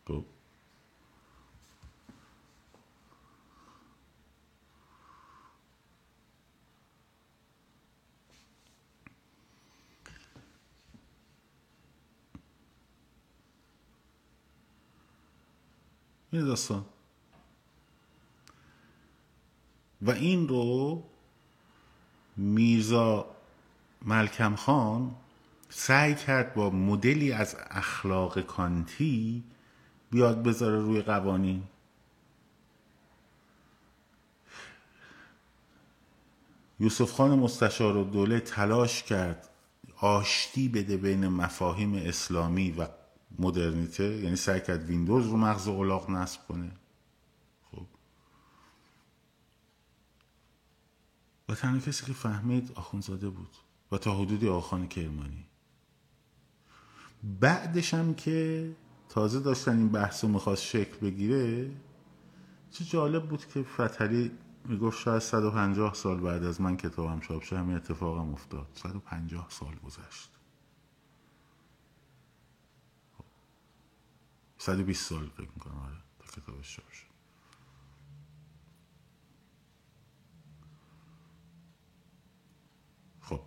خب. 0.09 0.25
این 16.31 16.45
داستان 16.45 16.85
و 20.03 20.11
این 20.11 20.49
رو 20.49 21.03
میرزا 22.37 23.27
ملکم 24.03 24.57
خان 24.57 25.15
سعی 25.69 26.15
کرد 26.15 26.55
با 26.55 26.71
مدلی 26.71 27.33
از 27.33 27.57
اخلاق 27.71 28.41
کانتی 28.41 29.45
بیاد 30.11 30.43
بذاره 30.43 30.79
روی 30.79 31.03
قوانین. 31.03 31.63
یوسف 36.81 37.13
خان 37.13 37.39
مستشار 37.39 37.97
و 37.97 38.05
دوله 38.05 38.41
تلاش 38.41 39.03
کرد 39.03 39.49
آشتی 39.97 40.69
بده 40.69 40.97
بین 40.97 41.29
مفاهیم 41.29 41.95
اسلامی 41.95 42.71
و 42.71 42.87
مدرنیته 43.39 44.05
یعنی 44.05 44.37
سعی 44.37 44.61
کرد 44.61 44.85
ویندوز 44.85 45.27
رو 45.27 45.37
مغز 45.37 45.69
اولاق 45.69 46.11
نصب 46.11 46.47
کنه. 46.49 46.71
خب. 47.71 47.87
و 51.49 51.55
تنها 51.55 51.79
کسی 51.79 52.07
که 52.07 52.13
فهمید 52.13 52.73
آخونزاده 52.75 53.29
بود 53.31 53.57
و 53.93 53.99
تا 53.99 54.15
حدودی 54.15 54.49
آخان 54.49 54.89
کرمانی. 54.89 55.45
بعدش 57.23 57.95
هم 57.95 58.15
که 58.15 58.71
تازه 59.09 59.41
داشتن 59.41 59.77
این 59.79 59.89
بحث 59.89 60.25
رو 60.25 60.31
می‌خواست 60.31 60.63
شکل 60.63 60.97
بگیره 60.97 61.71
چه 62.71 62.85
جالب 62.85 63.29
بود 63.29 63.47
که 63.47 63.63
فتحلی 63.63 64.31
می‌گفت 64.65 64.99
شاید 64.99 65.23
150 65.23 65.95
سال 65.95 66.21
بعد 66.21 66.45
از 66.45 66.61
من 66.61 66.77
کتابم 66.77 67.21
چاپ 67.21 67.43
شد 67.43 67.57
همین 67.57 67.77
اتفاقم 67.77 68.33
افتاد. 68.33 68.67
150 68.75 69.47
سال 69.51 69.75
گذشت. 69.85 70.38
120 74.59 75.07
سال 75.09 75.29
فکر 75.29 75.49
می‌کنم 75.55 75.79
آره 75.79 75.97
تا 76.19 76.41
کتابش 76.41 76.77
چاپ 76.77 76.91
شد. 76.93 77.07
خب. 83.21 83.41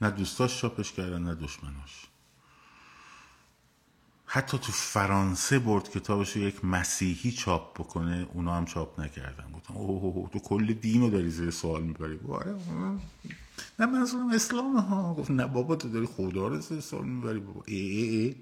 نه 0.00 0.10
دوستاش 0.10 0.60
چاپش 0.60 0.92
کردن 0.92 1.22
نه 1.22 1.34
دشمناش. 1.34 2.06
حتی 4.26 4.58
تو 4.58 4.72
فرانسه 4.72 5.58
برد 5.58 5.90
کتابش 5.90 6.36
رو 6.36 6.42
یک 6.42 6.64
مسیحی 6.64 7.32
چاپ 7.32 7.80
بکنه 7.80 8.28
اونا 8.34 8.56
هم 8.56 8.64
چاپ 8.64 9.00
نکردن. 9.00 9.52
گفتم 9.52 9.74
اوه 9.76 10.30
تو 10.30 10.38
کل 10.38 10.72
دین 10.74 11.00
رو 11.00 11.10
داری 11.10 11.30
زیر 11.30 11.50
سوال 11.50 11.82
می‌بری. 11.82 12.20
آره 12.28 12.56
نه 13.78 13.86
منظورم 13.86 14.30
اسلام 14.30 14.76
ها. 14.76 15.14
گفت 15.14 15.30
نه 15.30 15.46
بابا 15.46 15.76
تو 15.76 15.88
داری 15.88 16.06
خدا 16.06 16.48
رو 16.48 16.60
سوال 16.60 17.04
می‌بری 17.06 17.38
بابا. 17.40 17.62
ای 17.66 17.76
ای 17.76 18.18
ای. 18.18 18.36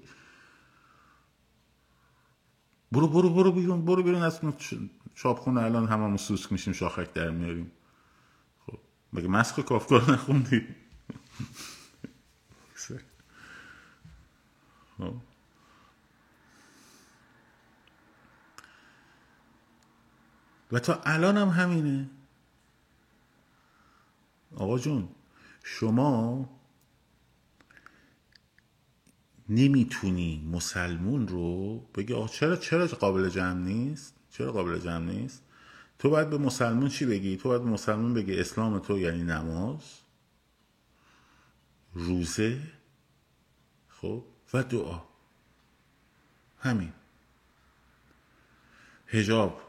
برو 2.91 3.07
برو 3.07 3.29
برو 3.29 3.51
بیرون 3.51 3.85
برو 3.85 4.03
بیرون 4.03 4.21
از 4.23 4.39
چاپخونه. 5.15 5.61
الان 5.61 5.87
هممون 5.87 6.17
سوسک 6.17 6.51
میشیم 6.51 6.73
شاخک 6.73 7.13
در 7.13 7.29
میاریم. 7.29 7.71
خب 8.65 8.79
مگه 9.13 9.27
مسخ 9.27 9.59
کافکار 9.59 10.11
نخوندی؟ 10.11 10.67
خب. 14.97 15.15
و 20.71 20.79
تا 20.79 21.01
الان 21.05 21.37
هم 21.37 21.49
همینه. 21.49 22.09
آقا 24.57 24.79
جون 24.79 25.09
شما 25.63 26.49
نمی‌تونی 29.49 30.49
مسلمون 30.51 31.27
رو 31.27 31.79
بگی 31.95 32.13
آقا 32.13 32.27
چرا 32.27 32.55
چرا 32.55 32.87
قابل 32.87 33.29
جمع 33.29 33.59
نیست؟ 33.59 34.15
چرا 34.29 34.51
قابل 34.51 34.79
جمع 34.79 35.05
نیست؟ 35.05 35.43
تو 35.99 36.09
باید 36.09 36.29
به 36.29 36.37
مسلمون 36.37 36.89
چی 36.89 37.05
بگی؟ 37.05 37.37
تو 37.37 37.49
باید 37.49 37.63
به 37.63 37.69
مسلمون 37.69 38.13
بگی 38.13 38.39
اسلام 38.39 38.79
تو 38.79 38.99
یعنی 38.99 39.23
نماز 39.23 39.81
روزه 41.93 42.61
خب 43.89 44.23
و 44.53 44.63
دعا. 44.63 45.01
همین. 46.59 46.93
هجاب 49.07 49.61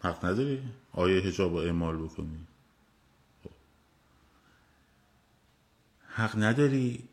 حق 0.00 0.24
نداری؟ 0.24 0.62
آیه 0.92 1.20
هجاب 1.22 1.52
رو 1.52 1.56
اعمال 1.56 1.96
بکنی. 1.96 2.45
حق 6.16 6.32
نداری 6.38 7.08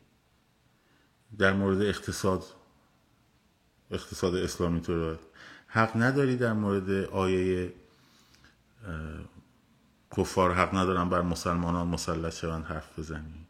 در 1.38 1.52
مورد 1.52 1.82
اقتصاد 1.82 2.44
اقتصاد 3.90 4.34
اسلامی 4.34 4.80
تو 4.80 4.92
رو. 4.92 5.16
حق 5.66 5.96
نداری 5.96 6.36
در 6.36 6.52
مورد 6.52 6.90
آیه 7.04 7.72
کفار 10.16 10.54
حق 10.54 10.74
ندارن 10.74 11.08
بر 11.08 11.22
مسلمانان 11.22 11.86
مسلط 11.86 12.34
شوند 12.34 12.64
حرف 12.64 12.98
بزنی. 12.98 13.46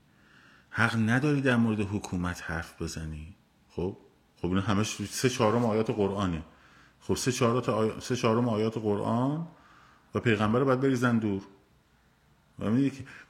حق 0.70 0.96
نداری 0.96 1.40
در 1.40 1.56
مورد 1.56 1.80
حکومت 1.80 2.42
حرف 2.42 2.82
بزنی. 2.82 3.36
خب؟ 3.70 3.96
خب 4.42 4.48
این 4.48 4.58
همش 4.58 5.08
سه 5.10 5.28
چهارم 5.28 5.64
آیات 5.64 5.90
قرآنه. 5.90 6.42
خب 7.00 7.14
سه 7.14 7.32
چهارم. 7.32 8.00
سه 8.00 8.28
آیات 8.28 8.78
قرآن 8.78 9.48
و 10.14 10.20
پیغمبر 10.20 10.58
رو 10.58 10.64
باید 10.64 10.80
بریزن 10.80 11.18
دور. 11.18 11.42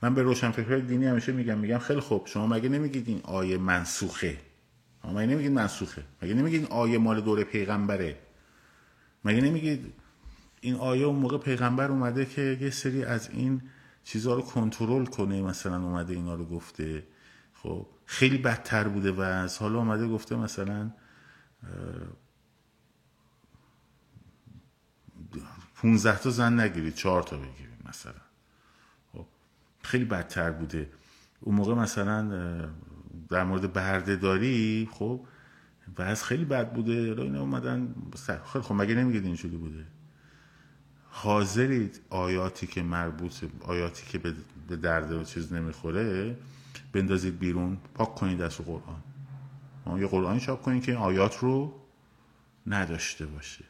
من 0.03 0.15
به 0.15 0.23
روشنفکرهای 0.23 0.81
دینی 0.81 1.07
همیشه 1.07 1.33
میگم 1.33 1.59
میگم 1.59 1.79
خیلی 1.79 2.01
خوب 2.01 2.27
شما 2.27 2.47
مگه 2.47 2.69
نمیگید 2.69 3.09
این 3.09 3.21
آیه 3.25 3.59
منسوخه؟ 3.59 4.39
مگه 5.05 5.27
نمیگید 5.27 5.53
منسوخه؟ 5.53 6.05
مگه 6.23 6.35
نمیگید 6.35 6.61
این 6.61 6.73
آیه 6.73 6.99
مال 6.99 7.21
دوره 7.21 7.45
پیغمبره؟ 7.45 8.19
مگه 9.25 9.41
نمیگید 9.41 9.93
این 10.61 10.75
آیه 10.75 11.05
اون 11.05 11.17
موقع 11.17 11.39
پیغمبر 11.39 11.91
اومده 11.91 12.27
که 12.27 12.59
یه 12.61 12.71
سری 12.71 13.05
از 13.05 13.31
این 13.31 13.63
چیزها 14.05 14.35
رو 14.35 14.43
کنترل 14.43 15.05
کنه 15.05 15.43
مثلا 15.43 15.77
اومده 15.77 16.15
اینا 16.15 16.35
رو 16.35 16.45
گفته. 16.45 17.07
خب 17.55 17.87
خیلی 18.07 18.39
بدتر 18.39 18.89
بوده 18.89 19.13
و 19.13 19.21
از 19.21 19.59
حالا 19.59 19.79
اومده 19.79 20.09
گفته 20.09 20.37
مثلا 20.37 20.91
15 25.75 26.19
تا 26.19 26.31
زن 26.31 26.61
نگیرید 26.61 26.95
چهار 26.95 27.23
تا 27.23 27.37
بگیرید 27.37 27.79
مثلا. 27.89 28.24
خیلی 29.85 30.05
بدتر 30.05 30.51
بوده. 30.51 30.91
اون 31.41 31.55
موقع 31.55 31.75
مثلا 31.75 32.29
در 33.29 33.45
مورد 33.45 33.73
بردهداری 33.73 34.89
خب 34.93 35.21
از 35.97 36.25
خیلی 36.25 36.45
بد 36.45 36.73
بوده. 36.73 36.93
اینا 36.93 37.41
اومدن 37.41 37.95
خب 38.45 38.75
مگه 38.75 38.95
نمیگید 38.95 39.25
اینجوری 39.25 39.57
بوده؟ 39.57 39.85
حاضرید 41.11 42.01
آیاتی 42.11 42.67
که 42.67 42.83
مربوط 42.83 43.45
آیاتی 43.61 44.07
که 44.07 44.19
به 44.69 44.77
درد 44.77 45.13
و 45.13 45.25
چیز 45.25 45.53
نمی‌خوره 45.53 46.37
بندازید 46.93 47.39
بیرون 47.39 47.79
پاک 47.95 48.15
کنید 48.15 48.43
از 48.43 48.57
قرآن. 48.57 49.03
یه 50.01 50.07
قرآنی 50.07 50.41
چاپ 50.41 50.63
کنید 50.63 50.85
که 50.85 50.93
این 50.93 51.01
آیات 51.01 51.39
رو 51.39 51.81
نداشته 52.67 53.27
باشه. 53.27 53.65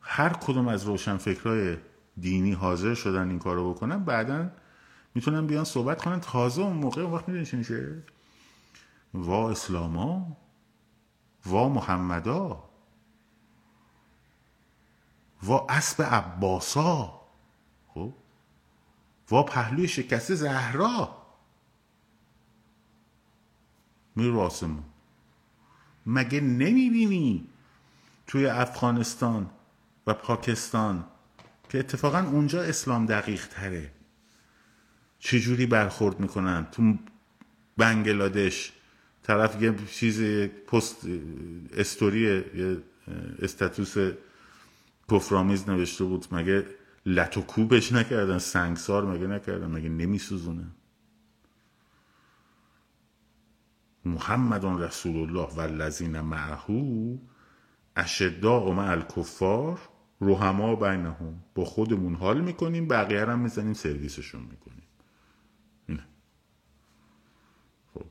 هر 0.00 0.28
کدوم 0.28 0.68
از 0.68 0.84
روشنفکرهای 0.84 1.76
دینی 2.20 2.52
حاضر 2.52 2.94
شدن 2.94 3.28
این 3.28 3.38
کارو 3.38 3.74
بکنن 3.74 4.04
بعدا 4.04 4.50
می‌تونن 5.14 5.46
بیان 5.46 5.64
صحبت 5.64 6.02
کنن. 6.02 6.20
تازه 6.20 6.62
اون 6.62 6.76
موقع 6.76 7.02
اون 7.02 7.12
وقت 7.12 7.28
می‌دونی 7.28 7.46
چی 7.46 7.56
میشه؟ 7.56 8.02
وا 9.14 9.50
اسلاما 9.50 10.36
وا 11.46 11.68
محمدا 11.68 12.64
وا 15.42 15.66
اسب 15.68 16.02
عباسا 16.02 17.20
خب؟ 17.88 18.12
وا 19.30 19.42
پهلوی 19.42 19.88
شکسته 19.88 20.34
زهرا. 20.34 21.22
میر 24.16 24.36
آسمون. 24.36 24.84
مگه 26.06 26.40
نمی‌بینی 26.40 27.48
توی 28.26 28.46
افغانستان 28.46 29.50
و 30.06 30.14
پاکستان 30.14 31.04
که 31.68 31.78
اتفاقا 31.78 32.18
اونجا 32.18 32.62
اسلام 32.62 33.06
دقیق 33.06 33.46
تره 33.46 33.90
چجوری 35.18 35.66
برخورد 35.66 36.20
می‌کنن؟ 36.20 36.66
تو 36.72 36.98
بنگلادش 37.76 38.72
طرف 39.22 39.62
یه 39.62 39.74
چیز 39.90 40.20
پست 40.48 40.96
استوری 41.76 42.44
استاتوس 43.42 43.94
کفرآمیز 45.10 45.68
نوشته 45.68 46.04
بود. 46.04 46.26
مگه 46.32 46.66
لط 47.06 47.36
و 47.36 47.42
کوبش 47.42 47.92
نکردن؟ 47.92 48.38
سنگسار 48.38 49.04
مگه 49.04 49.26
نکردن؟ 49.26 49.66
مگه 49.66 49.88
نمیسوزونه؟ 49.88 50.66
محمد 54.04 54.64
رسول 54.64 55.16
الله 55.16 55.54
و 55.56 55.60
الذین 55.60 56.20
معه 56.20 57.18
اشداء 57.96 58.72
مع 58.72 58.90
الکفار 58.90 59.78
روحما 60.20 60.76
بینهم 60.76 61.42
با 61.54 61.64
خودمون 61.64 62.14
حال 62.14 62.40
می‌کنیم 62.40 62.88
بقیه 62.88 63.26
هم 63.26 63.38
می‌زنیم 63.38 63.74
سرویسشون 63.74 64.40
می‌کنیم 64.40 64.82
نه. 65.88 66.06
خب. 67.94 68.06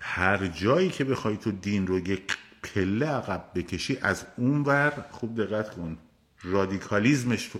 هر 0.00 0.46
جایی 0.46 0.90
که 0.90 1.04
بخوای 1.04 1.36
تو 1.36 1.52
دین 1.52 1.86
رو 1.86 1.98
یک 1.98 2.38
پله 2.62 3.06
عقب 3.06 3.50
بکشی 3.54 3.98
از 4.02 4.26
اون 4.36 4.62
ور 4.62 5.06
خوب 5.10 5.42
دقت 5.44 5.74
کن 5.74 5.98
رادیکالیزمش 6.42 7.50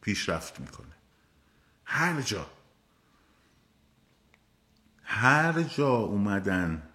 پیشرفت 0.00 0.60
می‌کنه 0.60 0.94
هر 1.84 2.20
جا 2.20 2.46
هر 5.02 5.62
جا 5.62 5.96
اومدن 5.96 6.89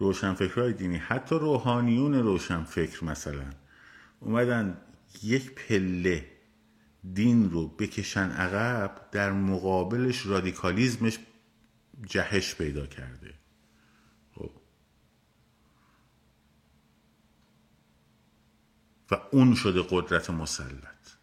روشنفکرهای 0.00 0.72
دینی 0.72 0.96
حتی 0.96 1.34
روحانیون 1.34 2.14
روشنفکر 2.14 3.04
مثلا 3.04 3.50
اومدن 4.20 4.80
یک 5.22 5.54
پله 5.54 6.32
دین 7.14 7.50
رو 7.50 7.68
بکشن 7.68 8.30
عقب 8.30 9.10
در 9.12 9.32
مقابلش 9.32 10.26
رادیکالیزمش 10.26 11.18
جهش 12.06 12.54
پیدا 12.54 12.86
کرده. 12.86 13.34
خب. 14.34 14.50
و 19.10 19.14
اون 19.32 19.54
شده 19.54 19.84
قدرت 19.90 20.30
مسلط. 20.30 21.16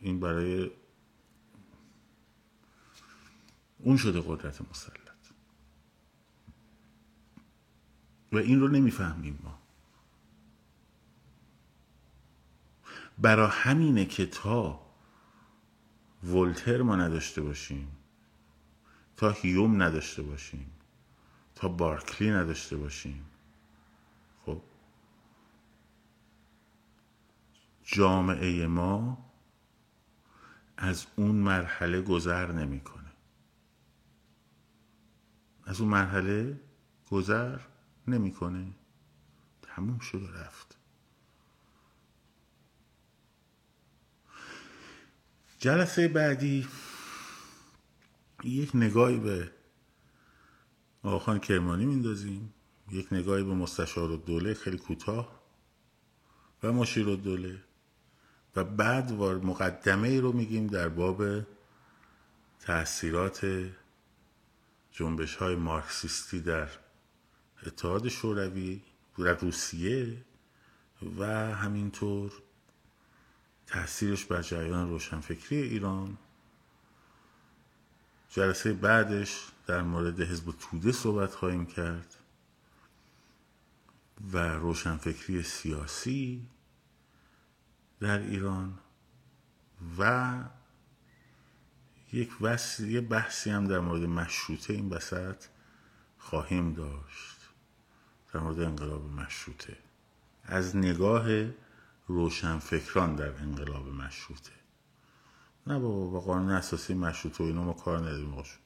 این 0.00 0.20
برای 0.20 0.70
اون 3.78 3.96
شده 3.96 4.22
قدرت 4.26 4.60
مسلط. 4.70 5.03
و 8.34 8.36
این 8.36 8.60
رو 8.60 8.68
نمی‌فهمیم 8.68 9.38
ما. 9.44 9.58
برا 13.18 13.48
همینه 13.48 14.04
که 14.04 14.26
تا 14.26 14.80
ولتر 16.24 16.82
ما 16.82 16.96
نداشته 16.96 17.42
باشیم 17.42 17.96
تا 19.16 19.30
هیوم 19.30 19.82
نداشته 19.82 20.22
باشیم 20.22 20.70
تا 21.54 21.68
بارکلی 21.68 22.30
نداشته 22.30 22.76
باشیم 22.76 23.24
خب 24.46 24.62
جامعه 27.82 28.66
ما 28.66 29.30
از 30.76 31.06
اون 31.16 31.34
مرحله 31.34 32.00
گذر 32.00 32.52
نمی‌کنه. 32.52 33.12
از 35.66 35.80
اون 35.80 35.90
مرحله 35.90 36.60
گذر 37.10 37.58
نمی‌کنه. 38.08 38.66
تموم 39.62 39.98
شد 39.98 40.22
و 40.22 40.26
رفت. 40.26 40.76
جلسه 45.58 46.08
بعدی 46.08 46.68
یک 48.44 48.70
نگاهی 48.74 49.18
به 49.18 49.50
آقان 51.02 51.38
کرمانی 51.38 51.86
میندازیم. 51.86 52.54
یک 52.90 53.12
نگاهی 53.12 53.44
به 53.44 53.54
مستشار 53.54 54.10
و 54.10 54.16
دوله 54.16 54.54
خیلی 54.54 54.78
کوتاه 54.78 55.40
و 56.62 56.72
مشیر 56.72 57.08
و 57.08 57.16
دوله 57.16 57.60
و 58.56 58.64
بعد 58.64 59.12
مقدمه 59.22 60.08
ای 60.08 60.20
رو 60.20 60.32
میگیم 60.32 60.66
در 60.66 60.88
باب 60.88 61.24
تاثیرات 62.60 63.70
جنبش 64.92 65.36
های 65.36 65.54
مارکسیستی 65.54 66.40
در 66.40 66.68
اتحاد 67.66 68.08
شوروی 68.08 68.82
در 69.18 69.34
روسیه 69.34 70.24
و 71.18 71.26
همینطور 71.54 72.32
تاثیرش 73.66 74.24
بر 74.24 74.42
جریان 74.42 74.88
روشنفکری 74.88 75.62
ایران. 75.62 76.18
جلسه 78.30 78.72
بعدش 78.72 79.46
در 79.66 79.82
مورد 79.82 80.20
حزب 80.20 80.54
توده 80.60 80.92
صحبت 80.92 81.34
خواهیم 81.34 81.66
کرد 81.66 82.14
و 84.32 84.38
روشنفکری 84.38 85.42
سیاسی 85.42 86.48
در 88.00 88.18
ایران 88.18 88.78
و 89.98 90.34
یک 92.12 92.38
بحثی 93.08 93.50
هم 93.50 93.66
در 93.66 93.78
مورد 93.78 94.02
مشروطه 94.02 94.72
این 94.72 94.88
وسط 94.88 95.44
خواهیم 96.18 96.72
داشت. 96.72 97.33
در 98.34 98.40
مورد 98.40 98.60
انقلاب 98.60 99.10
مشروطه. 99.10 99.76
از 100.44 100.76
نگاه 100.76 101.26
روشنفکران 102.06 103.16
در 103.16 103.36
انقلاب 103.36 103.88
مشروطه. 103.88 104.52
نه 105.66 105.78
بابا 105.78 106.10
با 106.10 106.20
قانون 106.20 106.50
اساسی 106.50 106.94
مشروط 106.94 107.40
و 107.40 107.44
اینا 107.44 107.64
ما 107.64 107.72
کار 107.72 107.98
نداریم 107.98 108.30
باشو 108.30 108.58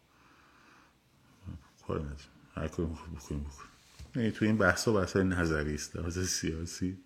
کار 1.86 2.00
نداریم. 2.00 2.18
هر 2.54 2.68
کاری 2.68 2.88
می‌خواد 2.88 3.10
بکنیم 3.10 3.40
بکنیم. 3.40 3.70
نه 4.16 4.30
تو 4.30 4.44
این 4.44 4.58
بحثا 4.58 4.92
بحث 4.92 5.16
نظری 5.16 5.74
است. 5.74 5.96
لحاظ 5.96 6.28
سیاسی 6.28 6.98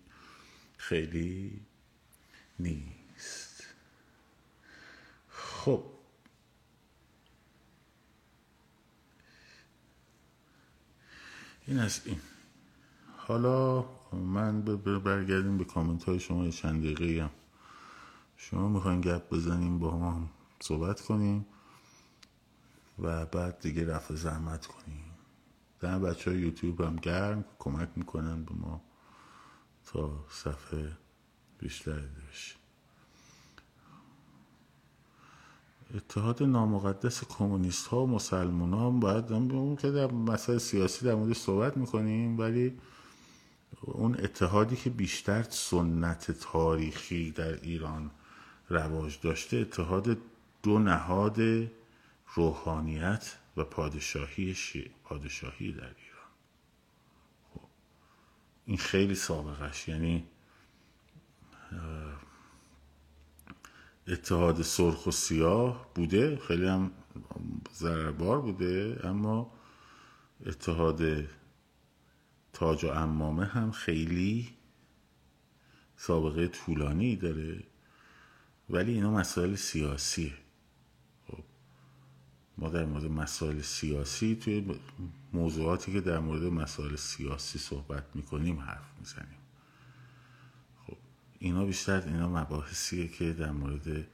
خیلی 0.77 1.61
نیست. 2.59 3.63
خب. 5.29 5.83
این 11.67 11.79
از 11.79 12.01
این. 12.05 12.21
حالا 13.27 13.85
من 14.11 14.61
برگردیم 14.61 15.57
به 15.57 15.63
کامنت 15.63 16.03
های 16.03 16.19
شما 16.19 16.49
چند 16.49 16.83
دقیقه 16.83 17.23
هم. 17.23 17.29
شما 18.37 18.67
می‌خواین 18.67 19.01
گپ 19.01 19.29
بزنیم 19.29 19.79
با 19.79 19.97
ما 19.97 20.29
صحبت 20.59 21.01
کنیم 21.01 21.45
و 22.99 23.25
بعد 23.25 23.59
دیگه 23.59 23.87
رفع 23.87 24.15
زحمت 24.15 24.65
کنیم. 24.65 25.03
در 25.79 25.99
بچه 25.99 26.31
های 26.31 26.39
یوتیوب 26.39 26.81
هم 26.81 26.95
گرم 26.95 27.45
کمک 27.59 27.89
می‌کنن 27.95 28.43
به 28.43 28.53
ما 28.53 28.81
تا 29.85 30.25
صفحه 30.29 30.91
بیشتر 31.59 31.99
بشه 32.29 32.55
اتحاد 35.95 36.43
نامقدس 36.43 37.23
کمونیست 37.23 37.87
ها 37.87 38.03
و 38.03 38.07
مسلمان 38.07 38.73
ها 38.73 38.89
باید 38.89 39.25
که 39.79 39.91
در 39.91 40.11
مسائل 40.11 40.57
سیاسی 40.57 41.05
در 41.05 41.15
مورد 41.15 41.33
صحبت 41.33 41.77
می‌کنیم 41.77 42.39
ولی 42.39 42.79
اون 43.81 44.19
اتحادی 44.19 44.75
که 44.75 44.89
بیشتر 44.89 45.43
سنت 45.43 46.31
تاریخی 46.31 47.31
در 47.31 47.53
ایران 47.61 48.11
رواج 48.69 49.19
داشته 49.21 49.57
اتحاد 49.57 50.17
دو 50.63 50.79
نهاد 50.79 51.39
روحانیت 52.35 53.37
و 53.57 53.63
پادشاهی 53.63 54.55
پادشاهی 55.03 55.71
در 55.71 55.81
ایران. 55.81 56.31
خب 57.53 57.61
این 58.65 58.77
خیلی 58.77 59.15
سابقش 59.15 59.87
یعنی 59.87 60.27
اتحاد 64.07 64.61
سرخ 64.61 65.07
و 65.07 65.11
سیاه 65.11 65.87
بوده 65.95 66.37
خیلی 66.37 66.67
هم 66.67 66.91
ضرربار 67.73 68.41
بوده 68.41 68.99
اما 69.03 69.51
اتحاد 70.45 71.01
تاج 72.53 72.85
و 72.85 72.87
امامه 72.87 73.45
هم 73.45 73.71
خیلی 73.71 74.49
سابقه 75.97 76.47
طولانی 76.47 77.15
داره. 77.15 77.63
ولی 78.69 78.93
اینا 78.93 79.11
مسائل 79.11 79.55
سیاسیه. 79.55 80.33
خب 81.27 81.43
ما 82.57 82.69
در 82.69 82.85
مورد 82.85 83.05
مسائل 83.05 83.61
سیاسی 83.61 84.35
توی 84.35 84.79
موضوعاتی 85.33 85.93
که 85.93 86.01
در 86.01 86.19
مورد 86.19 86.43
مسائل 86.43 86.95
سیاسی 86.95 87.59
صحبت 87.59 88.03
می‌کنیم 88.13 88.59
حرف 88.59 88.85
می‌زنیم. 88.99 89.37
خب 90.87 90.97
اینا 91.39 91.65
بیشتر 91.65 92.01
اینا 92.01 92.29
مباحثیه 92.29 93.07
که 93.07 93.33
در 93.33 93.51
مورد 93.51 94.07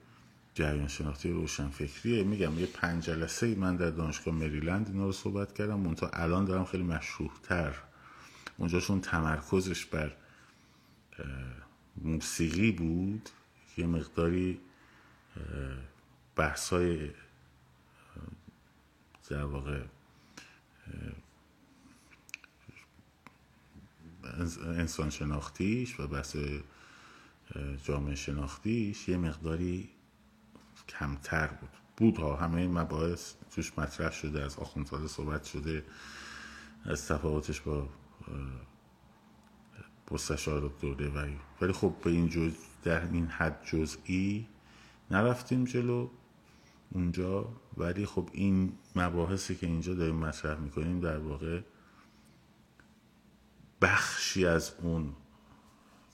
جریان 0.53 0.87
شناختی 0.87 1.29
روشنفکریه. 1.29 2.23
میگم 2.23 2.59
یه 2.59 2.65
پنج 2.65 3.03
جلسه 3.03 3.45
ای 3.45 3.55
من 3.55 3.75
در 3.75 3.89
دانشگاه 3.89 4.33
مریلند 4.33 4.87
اینا 4.87 5.05
رو 5.05 5.11
صحبت 5.11 5.53
کردم. 5.53 5.79
منتها 5.79 6.09
الان 6.13 6.45
دارم 6.45 6.65
خیلی 6.65 6.83
مشروح 6.83 7.31
تر 7.43 7.75
اونجاشون 8.59 9.01
تمرکزش 9.01 9.85
بر 9.85 10.15
موسیقی 11.97 12.71
بود. 12.71 13.29
یه 13.77 13.87
مقداری 13.87 14.59
بحثای 16.35 17.11
در 19.29 19.43
واقع 19.43 19.81
انسان 24.65 25.09
شناختیش 25.09 25.99
و 25.99 26.07
بحث 26.07 26.37
جامعه 27.83 28.15
شناختیش 28.15 29.09
یه 29.09 29.17
مقداری 29.17 29.89
کمتر 30.87 31.47
بود. 31.47 31.69
بود 31.97 32.17
ها 32.17 32.35
همه 32.35 32.55
این 32.55 32.71
مباحث 32.71 33.33
توش 33.51 33.77
مطرح 33.77 34.11
شده 34.11 34.43
از 34.43 34.59
آخوندزاده 34.59 35.07
صحبت 35.07 35.43
شده 35.43 35.85
از 36.85 37.07
تفاوتش 37.07 37.61
با 37.61 37.89
مستشار 40.11 40.71
دوره 40.81 41.09
ولی 41.09 41.39
ولی 41.61 41.73
خب 41.73 41.93
به 42.03 42.09
این 42.09 42.29
جز 42.29 42.51
در 42.83 43.01
این 43.11 43.27
حد 43.27 43.65
جزئی 43.65 44.47
نرفتیم 45.11 45.65
جلو 45.65 46.09
اونجا. 46.91 47.49
ولی 47.77 48.05
خب 48.05 48.29
این 48.33 48.73
مباحثی 48.95 49.55
که 49.55 49.67
اینجا 49.67 49.93
داریم 49.93 50.15
مطرح 50.15 50.59
می‌کنیم 50.59 50.99
در 50.99 51.17
واقع 51.17 51.61
بخشی 53.81 54.45
از 54.45 54.73
اون 54.81 55.13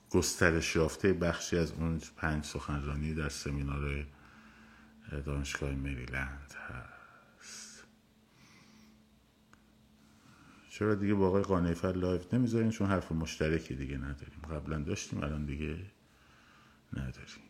گسترش 0.10 0.76
یافته 0.76 1.14
بخشی 1.14 1.58
از 1.58 1.72
اون 1.72 2.02
پنج 2.18 2.44
سخنرانی 2.44 3.14
در 3.14 3.30
سمینار 3.30 4.06
دانشگاه 5.26 5.72
مریلند 5.72 6.54
هست. 6.70 6.95
چرا 10.76 10.96
دیگه 10.96 11.14
با 11.14 11.28
آقای 11.28 11.44
قانیفر 11.44 11.92
لایف 11.92 12.34
نمی‌ذاریم 12.34 12.70
چون 12.70 12.88
حرف 12.88 13.12
مشترکی 13.12 13.76
دیگه 13.76 13.98
نداریم. 13.98 14.42
قبلا 14.42 14.80
داشتیم 14.80 15.24
الان 15.24 15.46
دیگه 15.46 15.86
نداریم. 16.94 17.44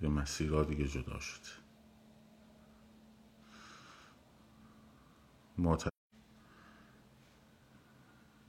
یا 0.00 0.10
مسیرها 0.10 0.64
دیگه 0.64 0.88
جدا 0.88 1.20
شد. 1.20 1.40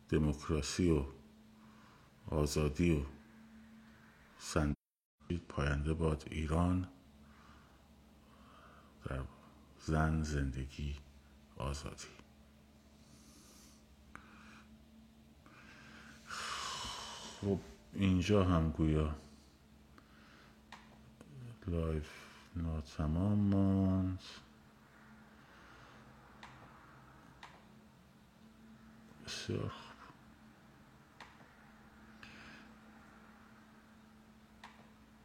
دموکراسی 0.10 0.92
و 0.92 1.06
آزادی 2.28 2.92
و 2.92 3.06
سند 4.38 4.76
پاینده 5.50 5.94
باد 5.94 6.24
ایران 6.32 6.88
در 9.06 9.24
زن 9.80 10.24
زندگی 10.24 11.11
آزادی. 11.62 12.07
خب 16.28 17.59
اینجا 17.93 18.43
هم 18.43 18.72
گویا 18.72 19.16
لایف 21.68 22.09
ناتمام 22.55 23.39
ماند. 23.39 24.20
بسیار 29.26 29.91